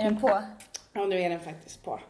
[0.00, 0.42] Är den på?
[0.92, 2.00] Ja, nu är den faktiskt på.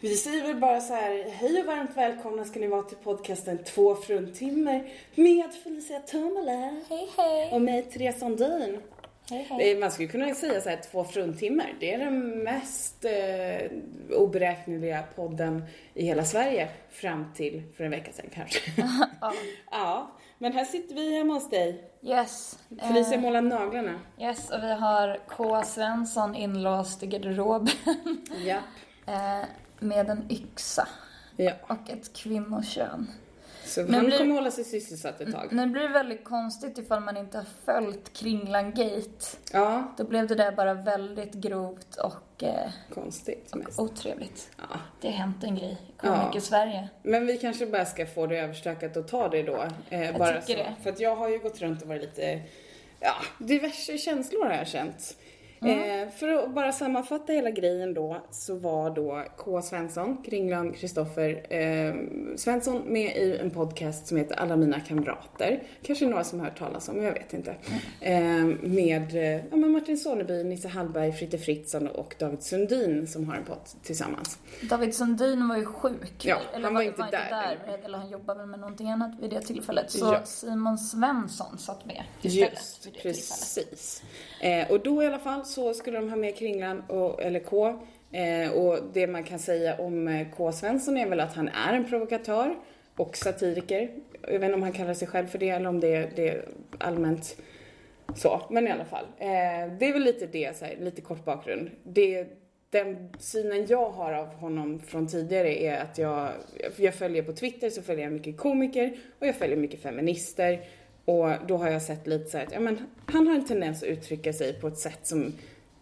[0.00, 3.58] Vi säger väl bara så här, hej och varmt välkomna ska ni vara till podcasten
[3.64, 7.50] Två fruntimmer med Felicia Tomala Hej hej!
[7.52, 8.82] och mig, Therese Sandin.
[9.30, 9.72] Hej hej!
[9.72, 11.74] Eh, Man skulle kunna säga så här, två fruntimmer.
[11.80, 13.70] Det är den mest eh,
[14.18, 15.64] oberäkneliga podden
[15.94, 18.60] i hela Sverige fram till för en vecka sedan kanske.
[19.20, 19.32] Ja.
[19.70, 21.90] ja, men här sitter vi hemma hos dig.
[22.02, 22.58] Yes.
[22.80, 24.00] Felicia Eh, målar naglarna.
[24.20, 25.62] yes, och vi har K.
[25.64, 27.74] Svensson inlåst i garderoben
[28.44, 28.58] Ja.
[29.06, 29.44] eh,
[29.80, 30.88] med en yxa
[31.36, 31.52] ja.
[31.68, 33.10] och ett kvinnokön.
[33.66, 35.48] Så Men han blir- kommer hålla sig sysselsatt ett tag.
[35.52, 39.26] Nu blir det väldigt konstigt ifall man inte har följt Kringlan Gate.
[39.52, 43.78] Ja, Då blev det där bara väldigt grovt och eh, konstigt mest.
[43.80, 44.50] otrevligt.
[44.58, 44.78] Ja.
[45.00, 46.16] Det har hänt en grej i Ja.
[46.16, 46.88] Komiker-Sverige.
[47.02, 49.64] Men vi kanske bara ska få det överstökat och ta det då.
[49.90, 50.70] Eh, bara tycker så.
[50.70, 50.74] det.
[50.82, 52.40] För att jag har ju gått runt och varit lite,
[53.00, 55.16] ja, diverse känslor har jag känt.
[55.68, 56.02] Mm.
[56.02, 59.62] Eh, för att bara sammanfatta hela grejen då så var då K.
[59.62, 61.94] Svensson, Kringlan Kristoffer eh,
[62.36, 65.62] Svensson med i en podcast som heter Alla mina kamrater.
[65.82, 67.54] Kanske några som har hört talas om, jag vet inte.
[68.00, 73.36] Eh, med eh, ja, Martin Soneby, Nisse Hallberg, Fritte Fritzson och David Sundin som har
[73.36, 74.38] en podd tillsammans.
[74.62, 76.24] David Sundin var ju sjuk.
[76.24, 77.58] Ja, han var inte där.
[77.84, 79.90] Eller han jobbade med någonting annat vid det tillfället.
[79.90, 80.20] Så Ja.
[80.24, 84.02] Simon Svensson satt med istället Just, vid det tillfället.
[84.46, 87.78] Eh, och då i alla fall så skulle de ha med Kringlan, och, eller K.
[88.12, 90.52] Eh, och det man kan säga om eh, K.
[90.52, 92.54] Svensson är väl att han är en provokatör
[92.96, 93.90] och satiriker.
[94.22, 96.28] Jag vet inte om han kallar sig själv för det eller om det, är- det
[96.28, 96.44] är
[96.78, 97.36] allmänt
[98.16, 98.42] så.
[98.50, 99.04] Men i alla fall.
[99.18, 99.28] Eh,
[99.78, 101.70] det är väl lite det, så här, lite kort bakgrund.
[101.82, 102.26] Det,
[102.70, 106.28] den synen jag har av honom från tidigare är att jag,
[106.76, 110.60] jag följer på Twitter så följer jag mycket komiker och jag följer mycket feminister.
[111.06, 113.82] Och då har jag sett lite så här att, ja men han har en tendens
[113.82, 115.32] att uttrycka sig på ett sätt som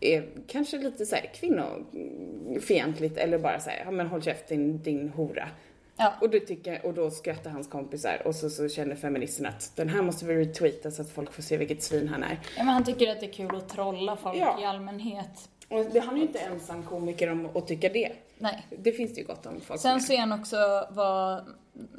[0.01, 5.09] är kanske lite så här kvinnofientligt eller bara så här, ja men håll käften din
[5.09, 5.49] hora.
[5.97, 6.13] Ja.
[6.21, 9.89] Och, då tycker, och då skrattar hans kompisar och så, så känner feministen att den
[9.89, 12.39] här måste vi retweeta så att folk får se vilket svin han är.
[12.57, 14.61] Ja, men han tycker att det är kul att trolla folk Ja.
[14.63, 15.49] i allmänhet.
[15.69, 18.13] Och det, han är ju inte ensam komiker om att tycka det.
[18.39, 18.67] Nej.
[18.79, 20.03] Det finns det ju gott om folk Sen med.
[20.03, 21.45] så är han också vad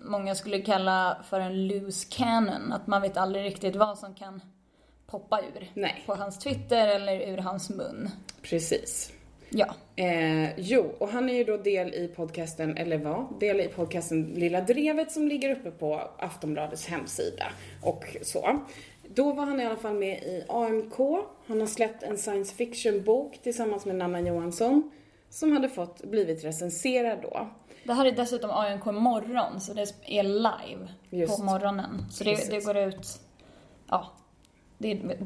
[0.06, 2.72] många skulle kalla för en loose cannon.
[2.72, 4.42] Att man vet aldrig riktigt vad som kan
[5.08, 5.70] poppa ur.
[5.74, 6.04] Nej.
[6.06, 8.10] På hans Twitter eller ur hans mun.
[8.42, 9.12] Precis.
[9.50, 9.76] Ja.
[9.96, 14.24] Eh, jo, och han är ju då del i podcasten, eller var, del i podcasten
[14.24, 17.46] Lilla Drevet som ligger uppe på Aftonbladets hemsida
[17.82, 18.60] och så.
[19.16, 20.98] Då var han i alla fall med i AMK.
[21.48, 24.92] Han har släppt en science fiction bok tillsammans med Nanna Johansson
[25.30, 27.48] som hade fått blivit recenserad då.
[27.86, 31.38] Det här är dessutom ANK morgon, så det är live Just.
[31.38, 32.06] på morgonen.
[32.12, 33.08] Så det, det går ut,
[33.90, 34.12] ja,
[34.78, 35.18] det är live,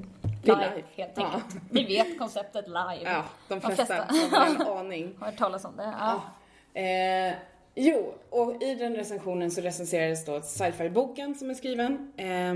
[0.43, 0.83] Det är live.
[0.95, 1.23] helt Ja.
[1.25, 1.63] enkelt.
[1.71, 2.99] Vi vet konceptet live.
[3.03, 4.37] Ja, de De flesta flesta.
[4.37, 5.15] har en aning.
[5.19, 5.93] Har hört talas om det?
[5.99, 6.21] Ja.
[6.81, 7.33] Eh,
[7.75, 12.13] jo, och i den recensionen så recenserades då sci-fi-boken som är skriven.
[12.17, 12.53] Eh,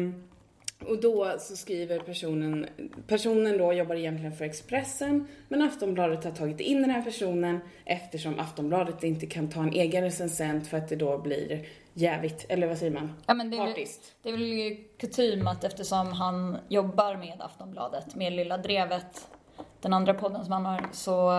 [0.88, 2.68] och då så skriver personen,
[3.08, 8.40] personen då jobbar egentligen för Expressen, men Aftonbladet har tagit in den här personen eftersom
[8.40, 12.78] Aftonbladet inte kan ta en egen recensent för att det då blir jävigt, eller vad
[12.78, 13.14] säger man?
[13.26, 13.86] Ja, men det, är, väl-
[14.24, 14.34] det är
[14.68, 19.28] väl kutym att eftersom han jobbar med Aftonbladet, med Lilla Drevet,
[19.82, 21.32] den andra podden som han har, så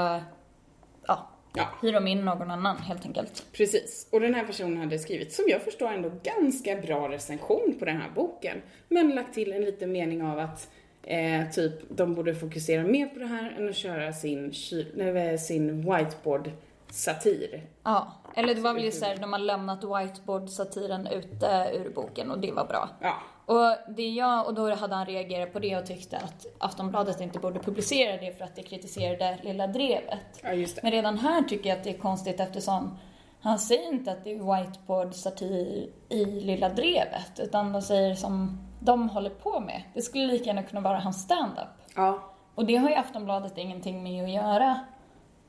[1.54, 3.46] ja, hyr de in någon annan helt enkelt.
[3.52, 4.08] Precis.
[4.12, 7.96] Och den här personen hade skrivit, som jag förstår ändå, ganska bra recension på den
[7.96, 8.62] här boken.
[8.88, 10.70] Men lagt till en liten mening av att
[11.02, 14.52] eh, typ de borde fokusera mer på det här än att köra sin,
[14.94, 17.62] nej, sin whiteboard-satir.
[17.82, 22.38] Ja, eller det var väl just såhär, de har lämnat whiteboard-satiren ute ur boken och
[22.38, 22.88] det var bra.
[23.00, 27.20] Ja, Och det jag, och då hade han reagerat på det och tyckte att Aftonbladet
[27.20, 30.40] inte borde publicera det för att det kritiserade Lilla Drevet.
[30.42, 30.82] ja det.
[30.82, 32.98] Men redan här tycker jag att det är konstigt eftersom
[33.40, 39.08] han säger inte att det är whiteboard-satir i Lilla Drevet, utan de säger som de
[39.08, 39.82] håller på med.
[39.94, 41.68] Det skulle lika gärna kunna vara hans stand-up.
[41.96, 42.22] Ja,
[42.54, 44.80] Och det har ju Aftonbladet ingenting med att göra.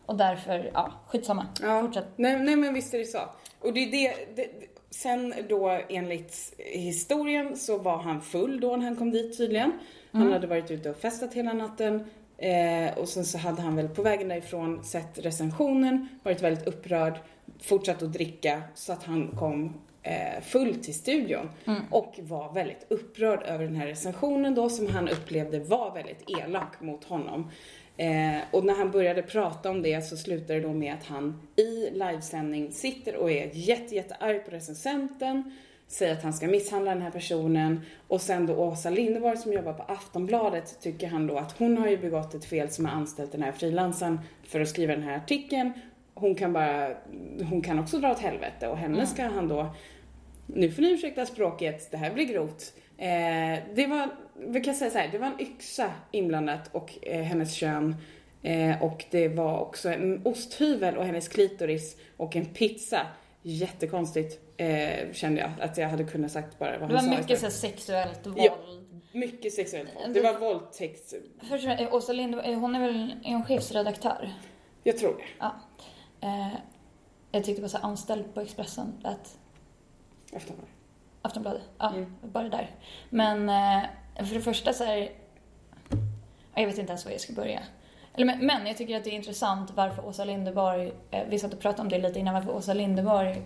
[0.05, 1.45] Och därför, ja, skitsamma.
[1.61, 1.81] ja.
[1.81, 2.07] Fortsätt.
[2.15, 3.19] Nej, nej men visst är det så.
[3.61, 8.85] Och det är det, det, sen då enligt historien så var han full då när
[8.85, 9.71] han kom dit tydligen.
[10.11, 12.03] Han hade varit ute och festat hela natten.
[12.37, 17.19] Eh, och sen så hade han väl på vägen därifrån sett recensionen, varit väldigt upprörd,
[17.61, 21.49] fortsatt att dricka så att han kom eh, full till studion.
[21.91, 26.81] Och var väldigt upprörd över den här recensionen då som han upplevde var väldigt elak
[26.81, 27.51] mot honom.
[27.97, 31.47] Eh, och när han började prata om det så slutade det då med att han
[31.55, 35.51] i livesändning sitter och är jätte, jättearg på recensenten.
[35.87, 39.73] säger att han ska misshandla den här personen och sen då Åsa Linderborg som jobbar
[39.73, 43.31] på Aftonbladet tycker han då att hon har ju begått ett fel som har anställt
[43.31, 45.73] den här frilansaren för att skriva den här artikeln.
[46.13, 46.95] Hon kan bara,
[47.49, 49.75] hon kan också dra åt helvete och henne ska han då,
[50.47, 52.73] nu får ni ursäkta språket, det här blir grovt.
[52.97, 54.09] Eh, det var,
[54.47, 57.95] vi kan säga så här, det var en yxa inblandat och eh, hennes kön
[58.45, 63.07] Eh, och det var också en osthyvel och hennes klitoris och en pizza.
[63.41, 67.21] Jättekonstigt eh, kände jag att jag hade kunnat sagt bara vad Det han var sa
[67.21, 67.53] mycket istället.
[67.53, 68.37] så här sexuellt våld.
[68.39, 68.57] Ja.
[69.11, 70.13] Mycket sexuellt våld.
[70.13, 71.13] Det var våldtäkt.
[71.49, 74.33] Först, eh, Åsa Lind, hon är väl är hon chefsredaktör?
[74.83, 75.23] Jag tror det.
[75.39, 75.55] Ja.
[76.21, 76.53] Eh,
[77.31, 79.37] jag tyckte det var så anställd på Expressen, lät
[80.35, 80.73] Aftonbladet.
[81.21, 81.61] Aftonbladet.
[81.77, 82.15] Ja, Mm.
[82.21, 82.69] bara där.
[83.09, 84.97] Men eh, för det första så här,
[85.89, 87.59] ja, jag vet inte ens var jag ska börja.
[88.13, 91.53] Eller, men, men jag tycker att det är intressant varför Åsa Linderborg, eh, vi satt
[91.53, 93.41] och pratade om det lite innan, varför Åsa Linderborg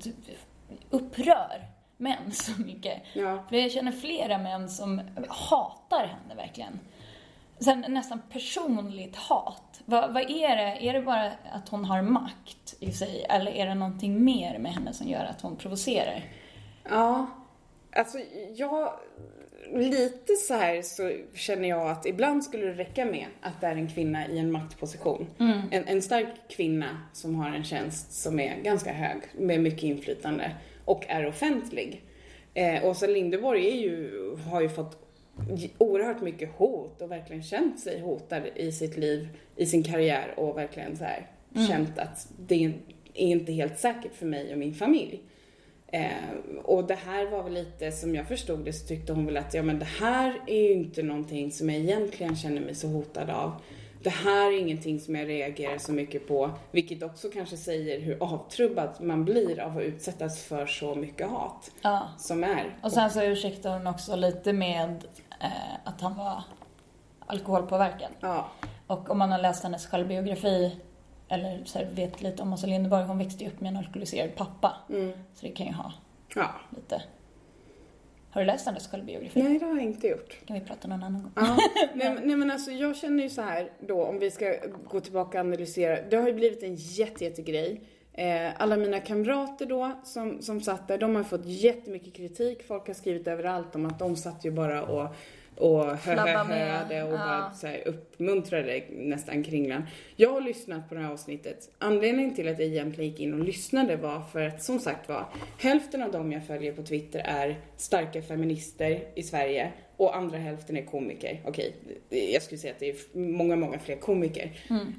[0.00, 0.14] typ
[0.90, 3.02] upprör män så mycket.
[3.12, 3.44] Ja.
[3.48, 6.80] För jag känner flera män som hatar henne verkligen.
[7.58, 9.80] Sen nästan personligt hat.
[9.84, 10.88] Vad, vad är det?
[10.88, 13.26] Är det bara att hon har makt i sig?
[13.28, 16.24] Eller är det någonting mer med henne som gör att hon provocerar?
[16.90, 17.26] Ja,
[17.92, 18.18] alltså
[18.56, 18.92] jag...
[19.72, 23.76] Lite så här så känner jag att ibland skulle det räcka med att det är
[23.76, 25.26] en kvinna i en maktposition.
[25.70, 30.50] En, en stark kvinna som har en tjänst som är ganska hög, med mycket inflytande
[30.84, 32.02] och är offentlig.
[32.54, 34.10] Eh, Åsa är ju,
[34.50, 35.05] har ju fått
[35.78, 40.56] oerhört mycket hot och verkligen känt sig hotad i sitt liv, i sin karriär och
[40.56, 41.26] verkligen så här
[41.68, 42.72] känt att det är
[43.14, 45.20] inte helt säkert för mig och min familj.
[45.92, 46.10] Eh,
[46.64, 49.54] och det här var väl lite, som jag förstod det, så tyckte hon väl att
[49.54, 53.30] ja men det här är ju inte någonting som jag egentligen känner mig så hotad
[53.30, 53.52] av.
[54.02, 58.22] Det här är ingenting som jag reagerar så mycket på, vilket också kanske säger hur
[58.22, 62.08] avtrubbad man blir av att utsättas för så mycket hat Ja.
[62.18, 62.76] som är.
[62.82, 65.04] Och sen så ursäktar hon också lite med
[65.40, 66.42] eh, att han var
[67.26, 68.10] alkoholpåverkad.
[68.20, 68.50] Ja,
[68.86, 70.76] Och om man har läst hennes självbiografi
[71.28, 74.34] eller så här, vet lite om Åsa Linderborg, hon växte ju upp med en alkoholiserad
[74.36, 74.76] pappa.
[74.90, 75.12] mm.
[75.34, 75.92] Så det kan ju ha
[76.34, 76.50] ja.
[76.76, 77.02] lite...
[78.30, 79.42] Har du läst hennes självbiografi?
[79.42, 80.46] Nej, det har jag inte gjort.
[80.46, 81.32] kan vi prata någon annan gång.
[81.36, 81.56] Ja,
[81.94, 84.54] nej, men- nej men alltså jag känner ju så här då om vi ska
[84.90, 86.02] gå tillbaka och analysera.
[86.10, 87.80] Det har ju blivit en jätte, jättegrej.
[88.16, 92.62] Eh, alla mina kamrater då som, som satt där, de har fått jättemycket kritik.
[92.66, 95.14] Folk har skrivit överallt om att de satt ju bara och
[95.58, 97.18] och hö-hö-höade och Ja.
[97.18, 99.82] bara så här uppmuntrade nästan Kringlan.
[100.16, 101.70] Jag har lyssnat på det här avsnittet.
[101.78, 105.26] Anledningen till att jag egentligen gick in och lyssnade var för att som sagt var,
[105.58, 110.76] hälften av dem jag följer på Twitter är starka feminister i Sverige och andra hälften
[110.76, 111.40] är komiker.
[111.44, 111.74] Okej,
[112.32, 114.50] jag skulle säga att det är många, många fler komiker.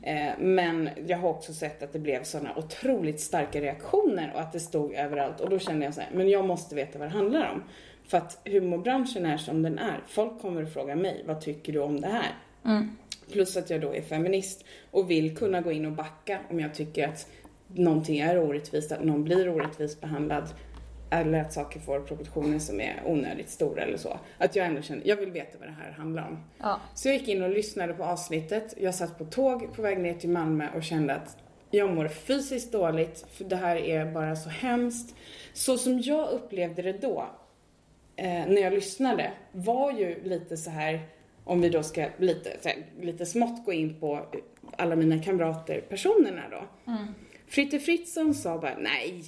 [0.03, 4.53] Eh, men jag har också sett att det blev sådana otroligt starka reaktioner och att
[4.53, 7.13] det stod överallt och då kände jag så här, men jag måste veta vad det
[7.13, 7.63] handlar om.
[8.07, 10.03] För att humorbranschen är som den är.
[10.07, 12.31] Folk kommer att fråga mig, vad tycker du om det här?
[13.31, 16.73] Plus att jag då är feminist och vill kunna gå in och backa om jag
[16.75, 17.27] tycker att
[17.67, 20.49] någonting är orättvist, att någon blir orättvist behandlad
[21.09, 24.19] eller att saker får proportioner som är onödigt stora eller så.
[24.37, 26.43] Att jag ändå känner, jag vill veta vad det här handlar om.
[26.57, 26.79] Ja.
[26.95, 28.73] Så jag gick in och lyssnade på avsnittet.
[28.77, 31.37] Jag satt på tåg på väg ner till Malmö och kände att
[31.71, 35.15] jag mår fysiskt dåligt för det här är bara så hemskt.
[35.53, 37.25] Så som jag upplevde det då,
[38.15, 40.99] eh, när jag lyssnade, var ju lite så här,
[41.43, 44.25] om vi då ska lite, här, lite smått gå in på
[44.77, 46.91] alla mina kamrater, personerna då.
[47.47, 49.23] Fritte Fritzson sa bara nej,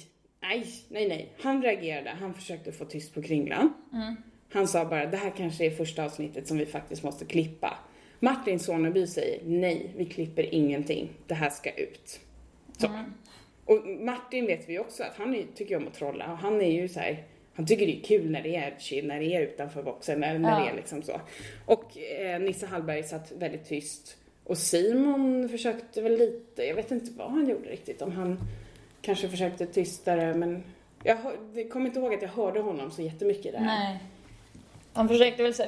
[0.50, 1.32] nej, nej, nej.
[1.40, 3.72] Han reagerade, han försökte få tyst på Kringlan.
[4.52, 7.78] Han sa bara, det här kanske är första avsnittet som vi faktiskt måste klippa.
[8.20, 11.08] Martin Soneby säger, nej, vi klipper ingenting.
[11.26, 12.20] Det här ska ut.
[12.78, 12.88] Så.
[13.64, 16.70] Och Martin vet vi också att han är, tycker om att trolla och han är
[16.72, 19.40] ju så här, han tycker det är kul när det är chill, när det är
[19.42, 20.64] utanför boxen, när, när Ja.
[20.64, 21.20] det är liksom så.
[21.66, 24.16] Och eh, Nisse Hallberg satt väldigt tyst.
[24.44, 28.38] Och Simon försökte väl lite, jag vet inte vad han gjorde riktigt, om han
[29.10, 30.64] kanske försökte tystare men
[31.02, 31.18] jag,
[31.54, 33.60] jag kommer inte ihåg att jag hörde honom så jättemycket där.
[33.60, 33.98] Nej.
[34.92, 35.62] Han försökte väl så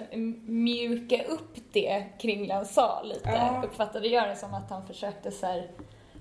[0.47, 3.29] mjuka upp det Kringlan sa lite.
[3.29, 3.63] Ja.
[3.65, 5.71] Uppfattade jag det som att han försökte så här,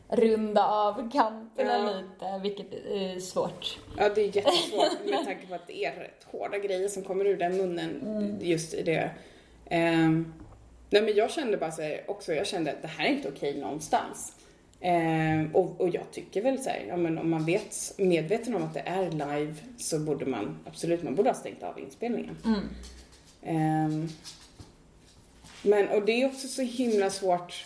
[0.10, 2.02] runda av kanterna Ja.
[2.02, 3.80] lite, vilket är svårt.
[3.98, 7.26] Ja, det är jättesvårt med tanke på att det är rätt hårda grejer som kommer
[7.26, 9.12] ur den munnen just i det.
[9.70, 10.34] Ehm,
[10.90, 13.30] nej men jag kände bara så här, också, jag kände att det här är inte
[13.30, 14.36] okej någonstans.
[14.82, 18.64] Ehm, och, och jag tycker väl så här, ja men om man vet, medveten om
[18.64, 22.38] att det är live så borde man absolut, man borde ha stängt av inspelningen.
[23.44, 24.10] Ehm,
[25.64, 27.66] men, och det är också så himla svårt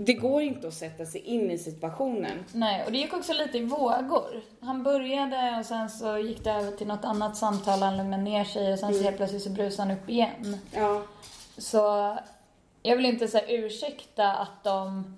[0.00, 2.44] det går inte att sätta sig in i situationen.
[2.52, 4.42] Nej, och det gick också lite i vågor.
[4.60, 8.44] Han började och sen så gick det över till något annat samtal, han lugnade ner
[8.44, 10.58] sig och sen så helt plötsligt så brusade han upp igen.
[10.74, 11.02] Ja,
[11.56, 12.16] Så
[12.82, 15.16] jag vill inte säga ursäkta att de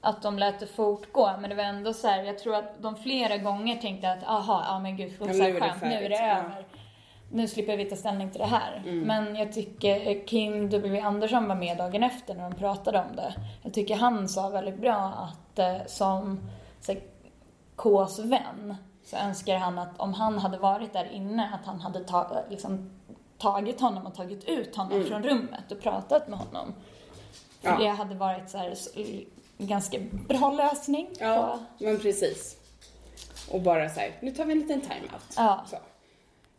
[0.00, 2.96] att de lät det fortgå, men det var ändå så här, jag tror att de
[2.96, 6.16] flera gånger tänkte att aha, ja men gud, så Ja, nu skönt, nu är det
[6.16, 6.38] färdigt, ja.
[6.38, 6.66] över.
[7.32, 8.82] Nu slipper vi ta ställning till det här.
[8.86, 9.00] Mm.
[9.00, 13.34] Men jag tycker Kim W Andersson var med dagen efter när de pratade om det.
[13.62, 16.40] Jag tycker han sa väldigt bra att eh, som
[16.80, 17.00] så här,
[17.76, 22.04] Ks vän så önskar han att om han hade varit där inne att han hade
[22.04, 22.90] ta, liksom,
[23.38, 26.74] tagit honom och tagit ut honom från rummet och pratat med honom.
[27.60, 27.82] För Mm.
[27.82, 27.88] Ja.
[27.88, 28.74] det hade varit så här,
[29.66, 29.98] ganska
[30.28, 31.08] bra lösning.
[31.18, 32.56] ja på- men precis.
[33.50, 35.34] Och bara så här, nu tar vi en liten time-out.
[35.36, 35.64] Ja.
[35.70, 35.76] Så.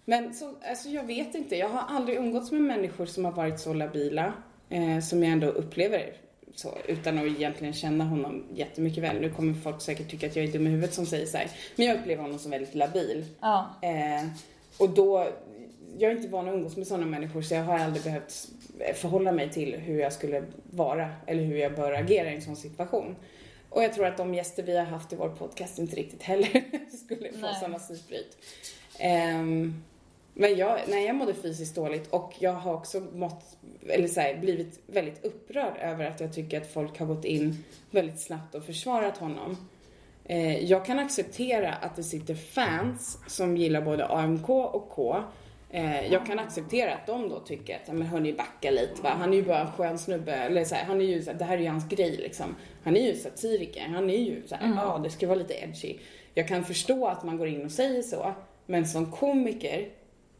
[0.05, 3.59] Men så, alltså jag vet inte, jag har aldrig umgåtts med människor som har varit
[3.59, 4.33] så labila,
[4.69, 6.13] eh, som jag ändå upplever
[6.55, 9.21] så, utan att egentligen känna honom jättemycket väl.
[9.21, 11.51] Nu kommer folk säkert tycka att jag är dum i huvudet som säger så här,
[11.75, 13.25] men jag upplever honom som väldigt labil.
[13.41, 13.69] ja.
[13.81, 14.27] Eh,
[14.77, 15.27] och då,
[15.97, 18.49] jag är inte van att umgås med sådana människor så jag har aldrig behövt
[18.95, 22.55] förhålla mig till hur jag skulle vara eller hur jag bör agera i en sån
[22.55, 23.15] situation.
[23.69, 26.63] Och jag tror att de gäster vi har haft i vår podcast inte riktigt heller
[27.05, 28.37] skulle få samma psykbryt.
[28.99, 29.83] Ehm,
[30.33, 33.57] men jag, nej, jag mådde fysiskt dåligt och jag har också mått,
[33.87, 37.63] eller så här, blivit väldigt upprörd över att jag tycker att folk har gått in
[37.91, 39.57] väldigt snabbt och försvarat honom.
[40.25, 45.23] Eh, jag kan acceptera att det sitter fans som gillar både AMK och K.
[45.73, 49.09] Eh, jag kan acceptera att de då tycker att, "Ja, men hörni backa lite va,
[49.09, 51.37] han är ju bara en skön snubbe, eller så här, han är ju, så här,
[51.39, 52.55] det här är ju hans grej liksom.
[52.83, 55.97] Han är ju satiriker, han är ju så här, ja det ska vara lite edgy.
[56.33, 58.33] Jag kan förstå att man går in och säger så,
[58.65, 59.89] men som komiker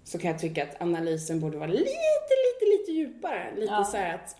[0.03, 3.51] så kan jag tycka att analysen borde vara lite, lite, lite djupare.
[3.55, 3.83] Lite Ja.
[3.83, 4.35] så att,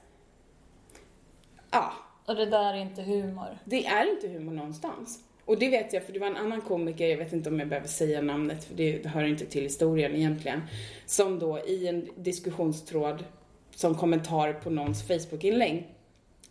[1.72, 1.94] ja,
[2.26, 3.58] Och det där är inte humor.
[3.66, 5.20] det är inte humor någonstans.
[5.46, 7.68] Och det vet jag, för det var en annan komiker, jag vet inte om jag
[7.68, 10.62] behöver säga namnet, för det hör inte till historien egentligen,
[11.06, 13.24] som då i en diskussionstråd
[13.76, 15.88] som kommentar på någons Facebook-inlägg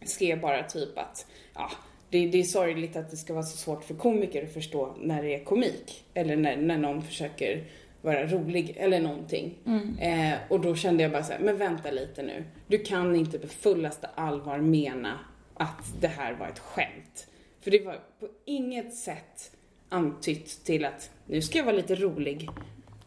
[0.05, 1.71] skrev bara typ att, ja,
[2.11, 5.23] det, det är sorgligt att det ska vara så svårt för komiker att förstå när
[5.23, 7.65] det är komik, eller när, när någon försöker
[8.03, 9.55] vara rolig eller någonting.
[10.01, 12.45] Eh, och då kände jag bara så här, men vänta lite nu.
[12.67, 15.19] Du kan inte på fullaste allvar mena
[15.55, 17.27] att det här var ett skämt.
[17.61, 19.57] För det var på inget sätt
[19.89, 22.49] antytt till att nu ska jag vara lite rolig.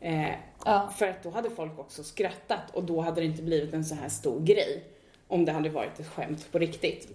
[0.02, 0.30] Eh,
[0.66, 0.94] Ja.
[0.98, 3.96] för att då hade folk också skrattat och då hade det inte blivit en så
[3.96, 4.84] här stor grej.
[5.28, 7.08] Om det hade varit ett skämt på riktigt.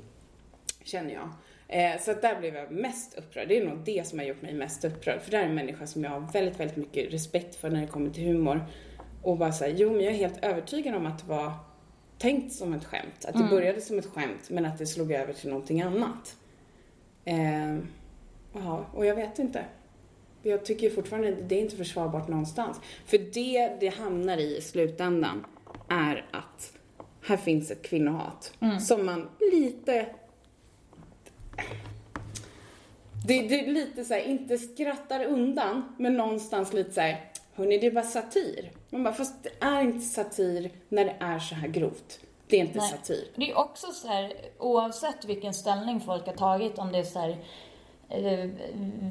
[0.82, 1.28] Känner jag.
[1.68, 3.48] Eh, så att där blev jag mest upprörd.
[3.48, 5.20] Det är nog det som har gjort mig mest upprörd.
[5.22, 7.86] För det är en människa som jag har väldigt, väldigt mycket respekt för när det
[7.86, 8.66] kommer till humor.
[9.22, 11.52] Och bara säga, jo men jag är helt övertygad om att det var
[12.18, 13.24] tänkt som ett skämt.
[13.24, 16.36] Att det började som ett skämt men att det slog över till någonting annat.
[17.28, 17.78] Eh,
[18.52, 19.64] ja, och jag vet inte.
[20.42, 22.80] Jag tycker fortfarande det är inte försvarbart någonstans.
[23.06, 25.46] För det det hamnar i i slutändan
[25.88, 26.72] är att
[27.22, 30.06] här finns ett kvinnohat som man lite...
[33.26, 37.78] Det, det är lite så här, inte skrattar undan, men någonstans lite så här, hörni
[37.78, 38.70] det är bara satir.
[38.90, 42.20] Man bara, fast det är inte satir när det är så här grovt.
[42.48, 42.90] Det är inte Nej.
[42.90, 43.28] satir.
[43.36, 47.18] Det är också så här, oavsett vilken ställning folk har tagit, om det är så
[47.18, 47.36] här,
[48.08, 48.50] eh,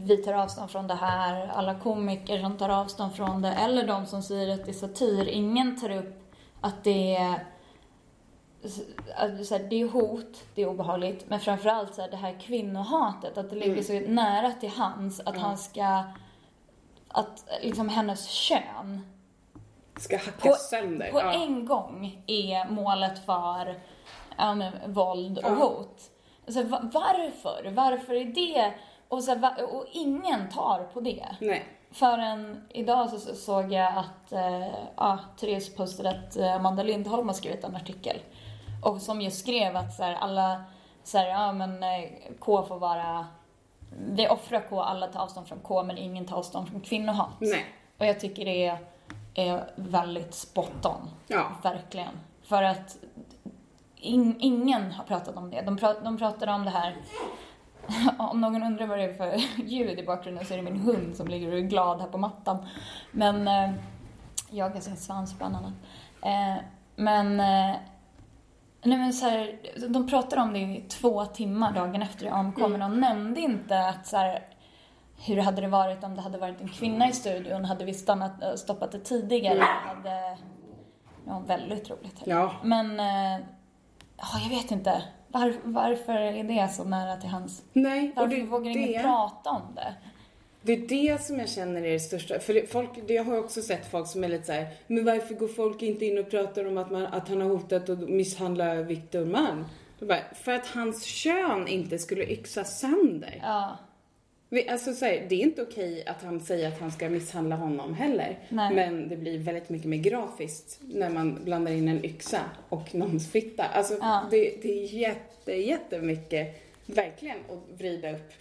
[0.04, 4.06] vi tar avstånd från det här, alla komiker som tar avstånd från det, eller de
[4.06, 5.28] som säger att det är satir.
[5.28, 7.46] Ingen tar upp att det är
[9.16, 12.40] att så här, det är hot, det är obehagligt, men framförallt så här, det här
[12.40, 16.04] kvinnohatet, att det ligger så nära till hans att han ska,
[17.08, 19.17] att liksom hennes kön
[20.00, 21.12] Ska hacka på, sönder.
[21.12, 21.32] på ja.
[21.34, 23.80] en gång är målet för
[24.38, 25.50] men, våld och Ja.
[25.56, 26.02] hot.
[26.70, 27.72] Va- varför?
[27.72, 28.74] Varför är det?
[29.08, 31.26] Och, så, och ingen tar på det.
[31.42, 31.66] Nej.
[31.92, 37.28] Förrän idag så så såg jag att eh, ja, Therese postade att eh, Amanda Lindholm
[37.28, 38.18] har skrivit en artikel.
[38.84, 40.64] Och som just skrev att så här, alla,
[41.04, 43.28] så här, ja men eh, K får vara,
[44.12, 47.30] vi offrar K, alla tar avstånd från K men ingen tar avstånd från kvinnohat.
[47.40, 47.66] Nej.
[47.98, 48.78] Och jag tycker det är,
[49.38, 51.10] är väldigt spot on.
[51.28, 51.52] Ja.
[51.64, 52.20] Verkligen.
[52.44, 52.98] För att
[53.96, 55.62] in, ingen har pratat om det.
[55.62, 56.96] De, pra, de pratade om det här
[58.18, 61.16] om någon undrar vad det är för ljud i bakgrunden så är det min hund
[61.16, 62.66] som ligger och är glad här på mattan.
[63.12, 63.72] Men eh,
[64.50, 65.74] jagar sin svans bland annat.
[66.22, 66.64] Eh,
[66.96, 67.76] men, eh,
[68.84, 72.72] nej men så här, de pratade om det i två timmar dagen efter det omkom,
[72.72, 74.44] men de nämnde inte att så här,
[75.26, 77.66] hur hade det varit om det hade varit en kvinna i studion?
[77.66, 79.60] Hade vi stannat, eh, stoppat det tidigare?
[79.62, 80.38] Hade...
[81.28, 82.22] Ja, väldigt roligt.
[82.26, 82.52] Ja.
[82.64, 83.46] Men, eh,
[84.18, 85.04] ja, jag vet inte.
[85.28, 87.64] var, varför är det så nära till hans...
[87.74, 89.94] Nej, Varför det, vågar ingen det, prata om det?
[90.62, 92.40] det är det som jag känner är det största.
[92.40, 95.06] För det, folk, det, jag har också sett folk som är lite så här, men
[95.06, 97.98] varför går folk inte in och pratar om att, man, att han har hotat och
[97.98, 99.66] misshandla Victor Malm?
[100.00, 103.40] Bara, för att hans kön inte skulle yxa sönder.
[103.44, 103.78] Ja.
[104.70, 107.94] Alltså så här, det är inte okej att han säger att han ska misshandla honom
[107.94, 108.40] heller.
[108.50, 108.76] Nej.
[108.76, 113.32] Men det blir väldigt mycket mer grafiskt när man blandar in en yxa och någons
[113.32, 113.64] fitta.
[113.64, 114.28] Alltså Ja.
[114.32, 118.34] det, det är jätte, jättemycket, verkligen, att vrida upp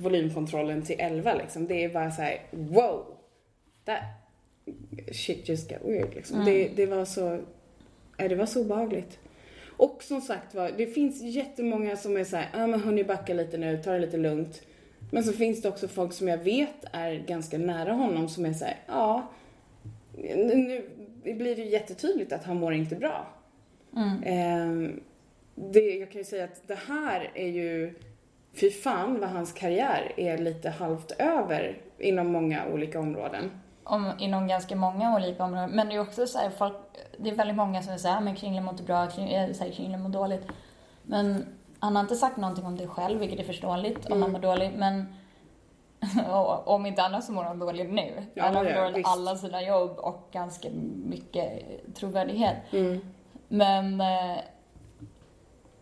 [0.00, 1.66] volymkontrollen till 11 liksom.
[1.66, 3.06] Det är bara så här: wow!
[3.84, 4.00] That
[5.12, 6.40] shit just got weird liksom.
[6.40, 6.46] Mm.
[6.46, 7.40] Det, det var så,
[8.16, 9.18] ja, det var så obehagligt.
[9.76, 13.34] Och som sagt var, det finns jättemånga som är såhär, ja ah, men hörni backa
[13.34, 14.62] lite nu, ta det lite lugnt.
[15.10, 18.52] Men så finns det också folk som jag vet är ganska nära honom som är
[18.52, 19.22] såhär, ja,
[20.36, 20.88] nu
[21.22, 23.26] blir det ju jättetydligt att han mår inte bra.
[23.96, 24.22] Mm.
[24.24, 25.00] Ehm,
[25.54, 27.94] det, jag kan ju säga att det här är ju,
[28.54, 33.50] fy fan vad hans karriär är lite halvt över inom många olika områden.
[33.84, 35.70] Om, inom ganska många olika områden.
[35.70, 36.76] Men det är också så här, folk,
[37.18, 39.44] det är väldigt många som är så här, "Ah, men Kringlan mår inte bra, Kringlan,
[39.44, 40.46] äh, så här, Kringlan mår dåligt.
[41.02, 41.44] Men
[41.84, 44.22] han har inte sagt någonting om det själv, vilket är förståeligt om Mm.
[44.22, 44.72] han mår dåligt.
[44.76, 45.06] Men
[46.64, 48.12] om inte annat så mår han dåligt nu.
[48.34, 50.68] Ja, han har förlorat alla sina jobb och ganska
[51.06, 51.62] mycket
[51.94, 52.56] trovärdighet.
[52.72, 53.00] Mm.
[53.48, 54.38] Men eh,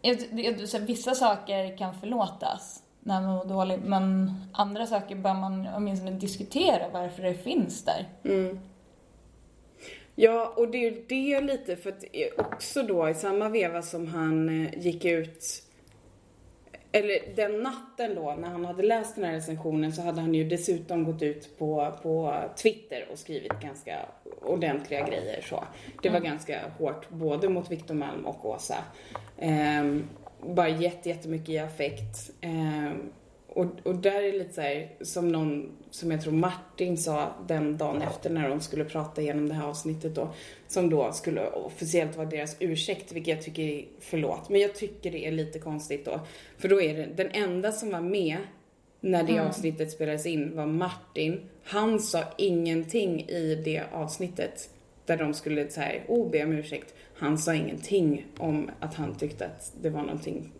[0.02, 5.16] jag, jag, så här, vissa saker kan förlåtas när man mår dåligt, men andra saker
[5.16, 8.08] bör man åtminstone diskutera varför det finns där.
[8.24, 8.60] Mm.
[10.14, 12.04] Ja, och det är ju det lite för att
[12.38, 15.44] också då i samma veva som han eh, gick ut
[16.92, 20.48] eller den natten då när han hade läst den här recensionen så hade han ju
[20.48, 23.98] dessutom gått ut på, på Twitter och skrivit ganska
[24.42, 25.64] ordentliga grejer så.
[26.02, 28.84] Det var ganska hårt både mot Victor Malm och Åsa.
[29.38, 30.08] Ehm,
[30.40, 32.30] bara jätte, jättemycket i affekt.
[32.40, 33.12] Ehm,
[33.54, 37.34] och, och där är det lite så här, som någon, som jag tror Martin sa
[37.48, 40.34] den dagen efter när de skulle prata igenom det här avsnittet då,
[40.68, 45.10] som då skulle officiellt vara deras ursäkt, vilket jag tycker är, förlåt, men jag tycker
[45.10, 46.20] det är lite konstigt då.
[46.58, 48.36] För då är det, den enda som var med
[49.00, 51.40] när det avsnittet spelades in var Martin.
[51.64, 54.70] Han sa ingenting i det avsnittet
[55.06, 56.94] där de skulle så här, oh, be om ursäkt.
[57.14, 60.52] Han sa ingenting om att han tyckte att det var någonting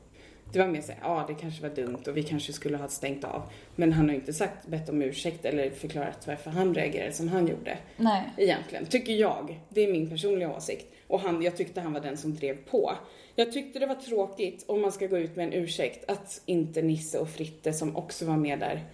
[0.53, 2.89] det var mer såhär, ja ah, det kanske var dumt och vi kanske skulle ha
[2.89, 3.43] stängt av.
[3.77, 7.29] Men han har ju inte sagt, bett om ursäkt eller förklarat varför han reagerade som
[7.29, 7.79] han gjorde.
[7.97, 8.23] Nej.
[8.37, 9.61] Egentligen, tycker jag.
[9.69, 10.87] Det är min personliga åsikt.
[11.07, 12.93] Och han, jag tyckte han var den som drev på.
[13.35, 16.83] Jag tyckte det var tråkigt, om man ska gå ut med en ursäkt, att inte
[16.83, 18.85] Nisse och Fritte som också var med där,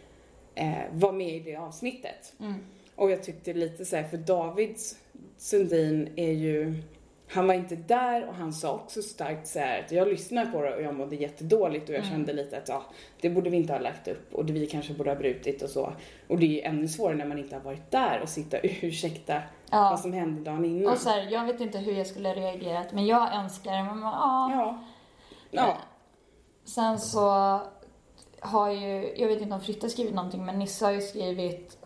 [0.55, 2.33] eh, var med i det avsnittet.
[2.41, 2.55] Mm.
[2.95, 4.77] Och jag tyckte lite så här, för David
[5.37, 6.75] Sundin är ju,
[7.31, 10.63] han var inte där och han sa också starkt så här att jag lyssnade på
[10.63, 12.83] det och jag mådde jättedåligt och jag kände lite att ja,
[13.21, 15.71] det borde vi inte ha lagt upp och det vi kanske borde ha brutit och
[15.71, 15.93] så.
[16.29, 18.65] Och det är ju ännu svårare när man inte har varit där och sitta och
[18.83, 19.91] ursäkta Ja.
[19.91, 20.93] vad som hände dagen innan.
[20.93, 24.49] Och så här, jag vet inte hur jag skulle reagerat, men jag önskar, men ja.
[24.53, 24.85] ja.
[25.51, 25.77] Ja.
[26.65, 27.61] Sen så
[28.41, 31.79] har ju, jag vet inte om Fritte har skrivit någonting, men Nisse har ju skrivit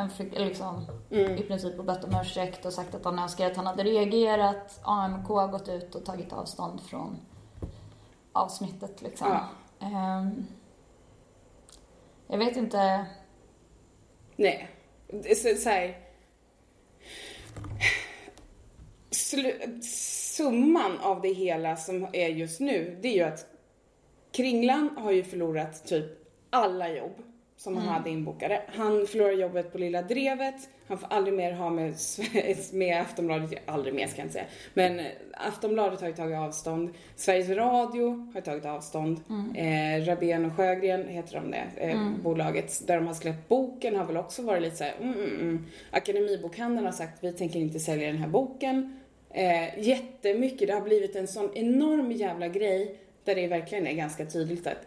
[0.00, 1.36] en, liksom, Mm.
[1.36, 4.80] i princip och bett om ursäkt och sagt att han önskar att han hade reagerat.
[4.82, 7.16] AMK har gått ut och tagit avstånd från
[8.32, 9.28] avsnittet liksom.
[9.28, 9.48] Ja.
[9.86, 10.46] Ehm,
[12.26, 13.06] jag vet inte.
[14.36, 14.68] Nej.
[15.36, 15.98] Så, så här,
[19.10, 19.80] slu,
[20.36, 23.46] summan av det hela som är just nu, det är ju att
[24.32, 26.06] Kringlan har ju förlorat typ
[26.50, 27.22] alla jobb
[27.60, 28.62] som han hade inbokade.
[28.66, 31.94] Han förlorar jobbet på Lilla Drevet, han får aldrig mer ha med,
[32.72, 36.90] med Aftonbladet, aldrig mer ska jag inte säga, men eh, Aftonbladet har ju tagit avstånd,
[37.16, 39.20] Sveriges Radio har tagit avstånd,
[39.54, 44.04] eh, Rabén och Sjögren heter de det, eh, bolaget, där de har släppt boken har
[44.04, 45.66] väl också varit lite såhär, mm, mm, mm.
[45.90, 49.00] Akademibokhandeln har sagt vi tänker inte sälja den här boken.
[49.30, 54.26] Eh, jättemycket, det har blivit en sån enorm jävla grej där det verkligen är ganska
[54.26, 54.86] tydligt att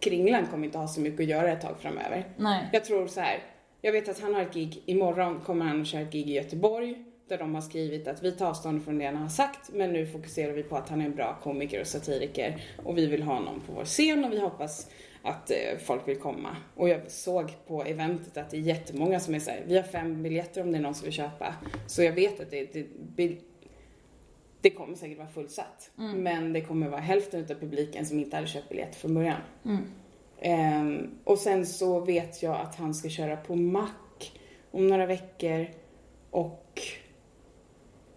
[0.00, 2.24] Kringlan kommer inte ha så mycket att göra ett tag framöver.
[2.36, 2.68] Nej.
[2.72, 3.38] Jag tror så här.
[3.80, 6.32] Jag vet att han har ett gig, imorgon kommer han att köra ett gig i
[6.32, 7.04] Göteborg.
[7.28, 10.06] Där de har skrivit att vi tar avstånd från det han har sagt men nu
[10.06, 12.62] fokuserar vi på att han är en bra komiker och satiriker.
[12.84, 14.90] Och vi vill ha honom på vår scen och vi hoppas
[15.22, 16.56] att eh, folk vill komma.
[16.74, 20.22] Och jag såg på eventet att det är jättemånga som är såhär, vi har fem
[20.22, 21.54] biljetter om det är någon som vill köpa.
[21.86, 22.72] Så jag vet att det,
[23.16, 23.38] det,
[24.60, 25.90] det kommer säkert vara fullsatt.
[26.16, 29.40] Men det kommer vara hälften av publiken som inte hade köpt biljett från början.
[29.64, 29.82] Mm.
[30.40, 33.88] Ehm, och sen så vet jag att han ska köra på Mac
[34.70, 35.66] om några veckor
[36.30, 36.82] och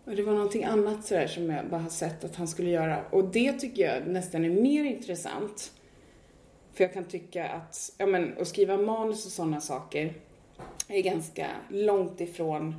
[0.06, 3.04] Och det var någonting annat sådär som jag bara har sett att han skulle göra.
[3.10, 5.72] Och det tycker jag nästan är mer intressant.
[6.74, 10.14] För jag kan tycka att, ja men, att skriva manus och sådana saker
[10.88, 12.76] är ganska långt ifrån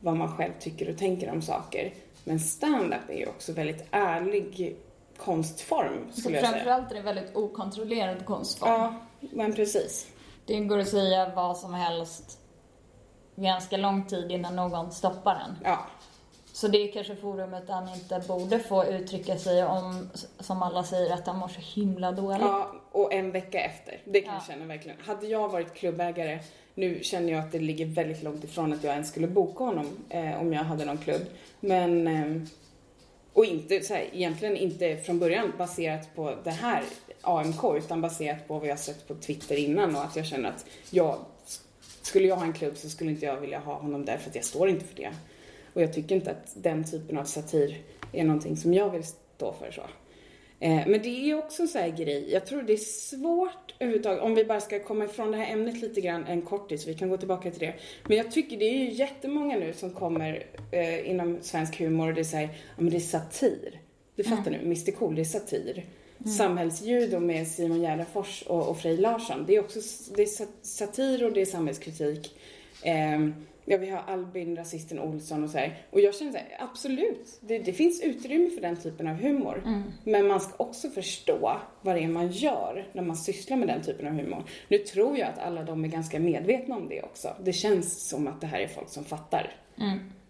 [0.00, 1.92] vad man själv tycker och tänker om saker.
[2.24, 4.76] Men stand-up är ju också väldigt ärlig
[5.16, 6.52] konstform, skulle jag säga.
[6.54, 8.70] Framförallt är det väldigt okontrollerad konstform.
[8.72, 10.06] Ja, men precis.
[10.46, 12.38] Det går att säga vad som helst
[13.36, 15.56] ganska lång tid innan någon stoppar en.
[15.64, 15.78] Ja,
[16.52, 21.14] Så det är kanske forumet han inte borde få uttrycka sig om, som alla säger,
[21.14, 22.40] att han mår så himla dåligt.
[22.40, 24.02] Ja, och en vecka efter.
[24.04, 24.40] Det kan Ja.
[24.48, 24.98] jag känna verkligen.
[25.00, 26.40] Hade jag varit klubbägare,
[26.74, 29.86] nu känner jag att det ligger väldigt långt ifrån att jag ens skulle boka honom
[30.08, 31.22] eh, om jag hade någon klubb.
[31.60, 32.42] Men, eh,
[33.32, 36.84] och inte så här, egentligen inte från början baserat på det här
[37.22, 40.66] AMK, utan baserat på vad jag sett på Twitter innan och att jag känner att
[40.90, 41.18] jag,
[42.02, 44.36] skulle jag ha en klubb så skulle inte jag vilja ha honom där för att
[44.36, 45.10] jag står inte för det.
[45.74, 49.52] Och jag tycker inte att den typen av satir är någonting som jag vill stå
[49.52, 49.82] för så.
[50.62, 54.22] Eh, men det är också en sån här grej, jag tror det är svårt överhuvudtaget,
[54.22, 57.08] om vi bara ska komma ifrån det här ämnet lite grann en kortis, vi kan
[57.08, 57.74] gå tillbaka till det.
[58.08, 62.14] Men jag tycker det är ju jättemånga nu som kommer eh, inom svensk humor och
[62.14, 63.80] det säger, ja men det är satir.
[64.16, 65.84] Du fattar nu, Mr Cool, det är satir.
[66.38, 69.80] Samhällsjudo med Simon Gärdenfors och, och Frej Larsson, det är också
[70.16, 72.34] det är sa- satir och det är samhällskritik.
[72.82, 73.34] Ehm,
[73.70, 75.78] ja, vi har Albin, rasisten Olsson och så här.
[75.90, 79.62] Och jag känner så här, absolut, det, det finns utrymme för den typen av humor.
[80.04, 83.82] Men man ska också förstå vad det är man gör när man sysslar med den
[83.82, 84.44] typen av humor.
[84.68, 87.36] Nu tror jag att alla de är ganska medvetna om det också.
[87.44, 89.56] Det känns som att det här är folk som fattar.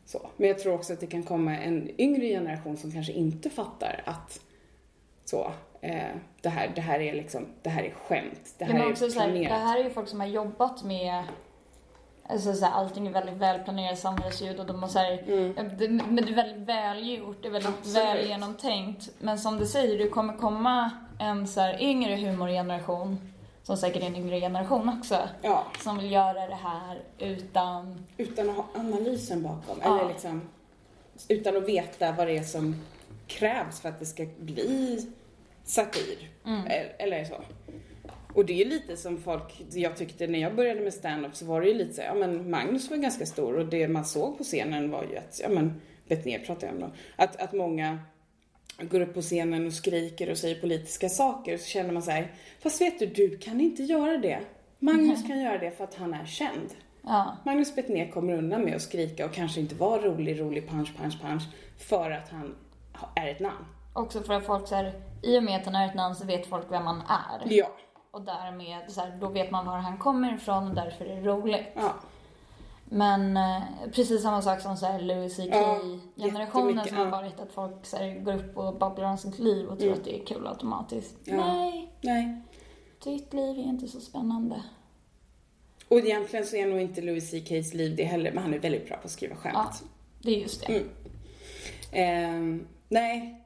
[0.05, 0.29] Så.
[0.37, 4.03] Men jag tror också att det kan komma en yngre generation som kanske inte fattar
[4.07, 4.41] att
[5.25, 6.09] så, eh,
[6.41, 8.55] det, här, det här är liksom, det här är skämt.
[8.59, 9.59] Det här är så här, det planerat.
[9.59, 11.25] här är ju folk som har jobbat med
[12.31, 15.23] Alltså så här, allting är väldigt välplanerat samhällsljud och de har så här,
[15.79, 18.05] det, men det är väldigt välgjort, det är väldigt Absolut.
[18.05, 19.11] väl genomtänkt.
[19.19, 24.07] Men som du säger, det kommer komma en så här yngre humorgeneration, som säkert är
[24.07, 28.07] en yngre generation också, Ja, som vill göra det här utan...
[28.17, 29.79] utan att ha analysen bakom.
[29.83, 29.99] Ja.
[30.01, 30.49] Eller liksom,
[31.29, 32.77] utan att veta vad det är som
[33.27, 35.07] krävs för att det ska bli
[35.65, 36.31] satir.
[36.45, 37.35] Eller, eller så.
[38.35, 41.61] Och det är lite som folk, jag tyckte när jag började med stand-up så var
[41.61, 44.45] det ju lite så, ja men Magnus var ganska stor och det man såg på
[44.45, 47.99] scenen var ju att, ja men Betnér pratade jag om då, att, att många
[48.81, 52.33] går upp på scenen och skriker och säger politiska saker så känner man så här,
[52.61, 54.41] fast vet du, du kan inte göra det.
[54.79, 56.75] Magnus kan göra det för att han är känd.
[57.03, 60.97] Ja, Magnus Betnér kommer undan med att skrika och kanske inte vara rolig, rolig, punch,
[60.99, 61.43] punch, punch
[61.79, 62.55] för att han
[63.17, 63.65] är ett namn.
[63.93, 66.27] också för att folk så här, i och med att han är ett namn så
[66.27, 67.53] vet folk vem han är.
[67.55, 67.77] Ja.
[68.11, 71.29] Och därmed, så här, då vet man var han kommer ifrån och därför är det
[71.29, 71.67] roligt.
[71.75, 71.95] Ja.
[72.85, 73.63] Men eh,
[73.95, 77.11] precis samma sak som så här Louis Ja, CK-generationen jättemycket, som har ja.
[77.11, 80.05] varit att folk så här, går upp och babblar om sitt liv och tror att
[80.05, 81.17] det är kul automatiskt.
[81.25, 81.37] Ja.
[81.37, 82.41] Nej, Nej.
[83.05, 84.63] ditt liv är inte så spännande.
[85.89, 88.87] Och egentligen så är nog inte Louis CKs liv det heller, men han är väldigt
[88.87, 89.55] bra på att skriva skämt.
[89.55, 89.73] Ja,
[90.23, 90.73] det är just det.
[90.73, 90.89] Mm.
[91.93, 93.40] Ehm, nej.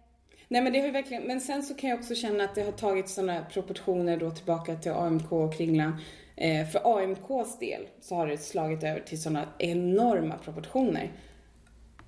[0.49, 2.63] Nej men det har ju verkligen, men sen så kan jag också känna att det
[2.63, 5.97] har tagit sådana proportioner då tillbaka till AMK och Kringlan.
[6.37, 11.13] Eh, för AMKs del så har det slagit över till sådana enorma proportioner.